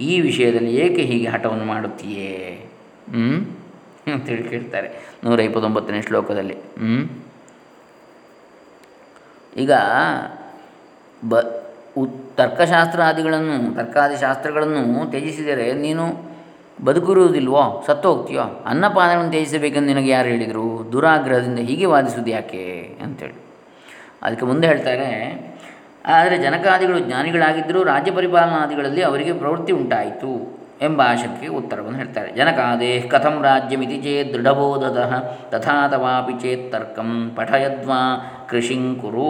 [0.00, 2.66] ಈ ವಿಷಯದಲ್ಲಿ ಏಕೆ ಹೀಗೆ ಹಠವನ್ನು ಮಾಡುತ್ತೀಯೇ?
[3.10, 3.55] ಹ್ಞೂ
[4.14, 4.88] ಅಂತೇಳಿ ಕೇಳ್ತಾರೆ
[5.24, 6.54] ನೂರ ಇಪ್ಪತ್ತೊಂಬತ್ತನೇ ಶ್ಲೋಕದಲ್ಲಿ.
[6.54, 7.22] ಹ್ಞೂ
[9.56, 9.72] ಈಗ
[11.28, 11.36] ಬ,
[11.96, 16.36] ಉ, ತರ್ಕಶಾಸ್ತ್ರಾದಿಗಳನ್ನು ತರ್ಕಾದಿ ಶಾಸ್ತ್ರಗಳನ್ನು ತ್ಯಜಿಸಿದರೆ ನೀನು
[16.84, 17.84] ಬದುಕಿರುವುದಿಲ್ವೋ?
[17.86, 18.42] ಸತ್ತು ಹೋಗ್ತೀಯೋ?
[18.42, 20.92] ಅನ್ನಪಾನಗಳನ್ನು ತ್ಯಜಿಸಬೇಕೆಂದು ನಿನಗೆ ಯಾರು ಹೇಳಿದರು?
[20.92, 22.96] ದುರಾಗ್ರಹದಿಂದ ಹೀಗೆ ವಾದಿಸುವುದು ಯಾಕೆ?
[23.02, 23.34] ಅಂತೇಳಿ.
[24.22, 25.08] ಅದಕ್ಕೆ ಮುಂದೆ ಹೇಳ್ತಾರೆ,
[26.06, 30.55] ಆದರೆ ಜನಕಾದಿಗಳು ಜ್ಞಾನಿಗಳಾಗಿದ್ದರೂ ರಾಜ್ಯ ಪರಿಪಾಲನಾದಿಗಳಲ್ಲಿ ಅವರಿಗೆ ಪ್ರವೃತ್ತಿ ಉಂಟಾಯಿತು.
[30.82, 32.32] ಎಂಬ ಆಶಕ್ಕೆ ಉತ್ತರವನ್ನು ಹೇಳ್ತಾರೆ.
[32.32, 35.88] ಜನಕಾದೇ ಕಥಂ ರಾಜ್ಯಮಿತಿ ಚೇತ್ ದೃಢಬೋಧತಃ ತಥಾ
[36.42, 38.00] ಚೇತ್ ತರ್ಕಂ ಪಠಯದ್ವಾ
[38.50, 39.28] ಕೃಷಿಂಕುರು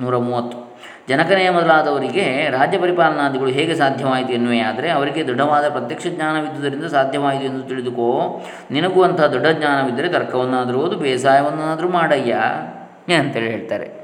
[0.00, 0.68] ನೂರ ಮೂವತ್ತು.
[1.08, 8.40] ಜನಕನೇ ಮೊದಲಾದವರಿಗೆ ರಾಜ್ಯ ಪರಿಪಾಲನಾದಿಗಳು ಹೇಗೆ ಸಾಧ್ಯವಾಯಿತು ಎನ್ನುವೇ ಆದರೆ ಅವರಿಗೆ ದೃಢವಾದ ಪ್ರತ್ಯಕ್ಷ ಜ್ಞಾನವಿದ್ದುದರಿಂದ ಸಾಧ್ಯವಾಯಿತು ಎಂದು ತಿಳಿದುಕೋ,
[8.70, 12.34] ನಿನಗೂ ಅಂತಹ ದೃಢ ಜ್ಞಾನವಿದ್ದರೆ ತರ್ಕವನ್ನಾದರೂ ಓದು, ಬೇಸಾಯವನ್ನಾದರೂ ಮಾಡಯ್ಯ
[13.14, 13.97] ಅಂತೇಳಿ ಹೇಳ್ತಾರೆ.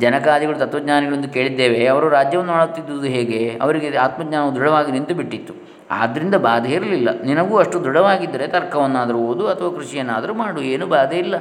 [0.00, 3.58] ಜನಕಾದಿಗಳು ತತ್ವಜ್ಞಾನಿಗಳೆಂದು ಕೇಳಿದ್ದೇವೆ, ಅವರು ರಾಜ್ಯವನ್ನು ಆಳುತ್ತಿದ್ದುದು ಹೇಗೆ?
[3.62, 5.54] ಅವರಿಗೆ ಆತ್ಮಜ್ಞಾನವು ದೃಢವಾಗಿ ನಿಂತು ಬಿಟ್ಟಿತ್ತು.
[5.90, 7.08] ಆದ್ದರಿಂದ ಬಾಧೆ ಇರಲಿಲ್ಲ.
[7.24, 10.60] ನಿನಗೂ ಅಷ್ಟು ದೃಢವಾಗಿದ್ದರೆ ತರ್ಕವನ್ನಾದರೂ ಓದು ಅಥವಾ ಕೃಷಿಯನ್ನಾದರೂ ಮಾಡು.
[10.60, 11.36] ಏನು ಬಾಧೆ ಇಲ್ಲ.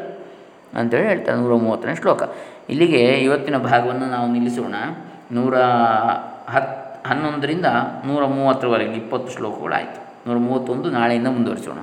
[0.73, 2.23] ಅಂತೇಳಿ ಹೇಳ್ತಾರೆ ನೂರ ಮೂವತ್ತನೇ ಶ್ಲೋಕ.
[2.69, 4.75] ಇಲ್ಲಿಗೆ ಇವತ್ತಿನ ಭಾಗವನ್ನು ನಾವು ನಿಲ್ಲಿಸೋಣ.
[5.31, 5.57] ನೂರ
[6.49, 7.65] ಹತ್ತು ಹನ್ನೊಂದರಿಂದ
[8.05, 10.29] ನೂರ ಮೂವತ್ತರವರೆಗೆ ಇಪ್ಪತ್ತು ಶ್ಲೋಕಗಳಾಯಿತು.
[10.29, 11.77] ನೂರ ಮೂವತ್ತೊಂದು ನಾಳೆಯಿಂದ ಮುಂದುವರಿಸೋಣ.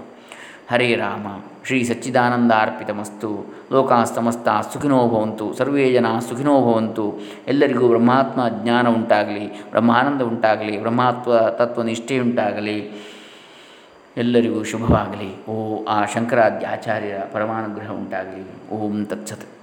[0.71, 1.27] ಹರೇ ರಾಮ.
[1.67, 5.55] ಶ್ರೀ ಸಚ್ಚಿದಾನಂದಾರ್ಪಿತಮಸ್ತು ಲೋಕಾಸ್ತಮಸ್ತ ಸುಖಿನೋ ಭವಂತು.
[5.55, 7.19] ಸರ್ವೇ ಜನ ಸುಖಿನೋ ಭವಂತು.
[7.49, 9.71] ಎಲ್ಲರಿಗೂ ಬ್ರಹ್ಮಾತ್ಮ ಜ್ಞಾನ ಉಂಟಾಗಲಿ.
[9.71, 10.81] ಬ್ರಹ್ಮಾನಂದ ಉಂಟಾಗಲಿ.
[10.81, 12.79] ಬ್ರಹ್ಮಾತ್ವ ತತ್ವನಿಷ್ಠೆ ಉಂಟಾಗಲಿ.
[14.17, 15.47] ಎಲ್ಲರಿಗೂ ಶುಭವಾಗಲಿ.
[15.47, 18.71] ಓ ಆ ಶಂಕರಾದ್ಯ ಆಚಾರ್ಯರ ಪರಮಾನುಗ್ರಹ ಉಂಟಾಗಲಿ.
[18.71, 19.56] ಓಂ ತತ್ಸತ್.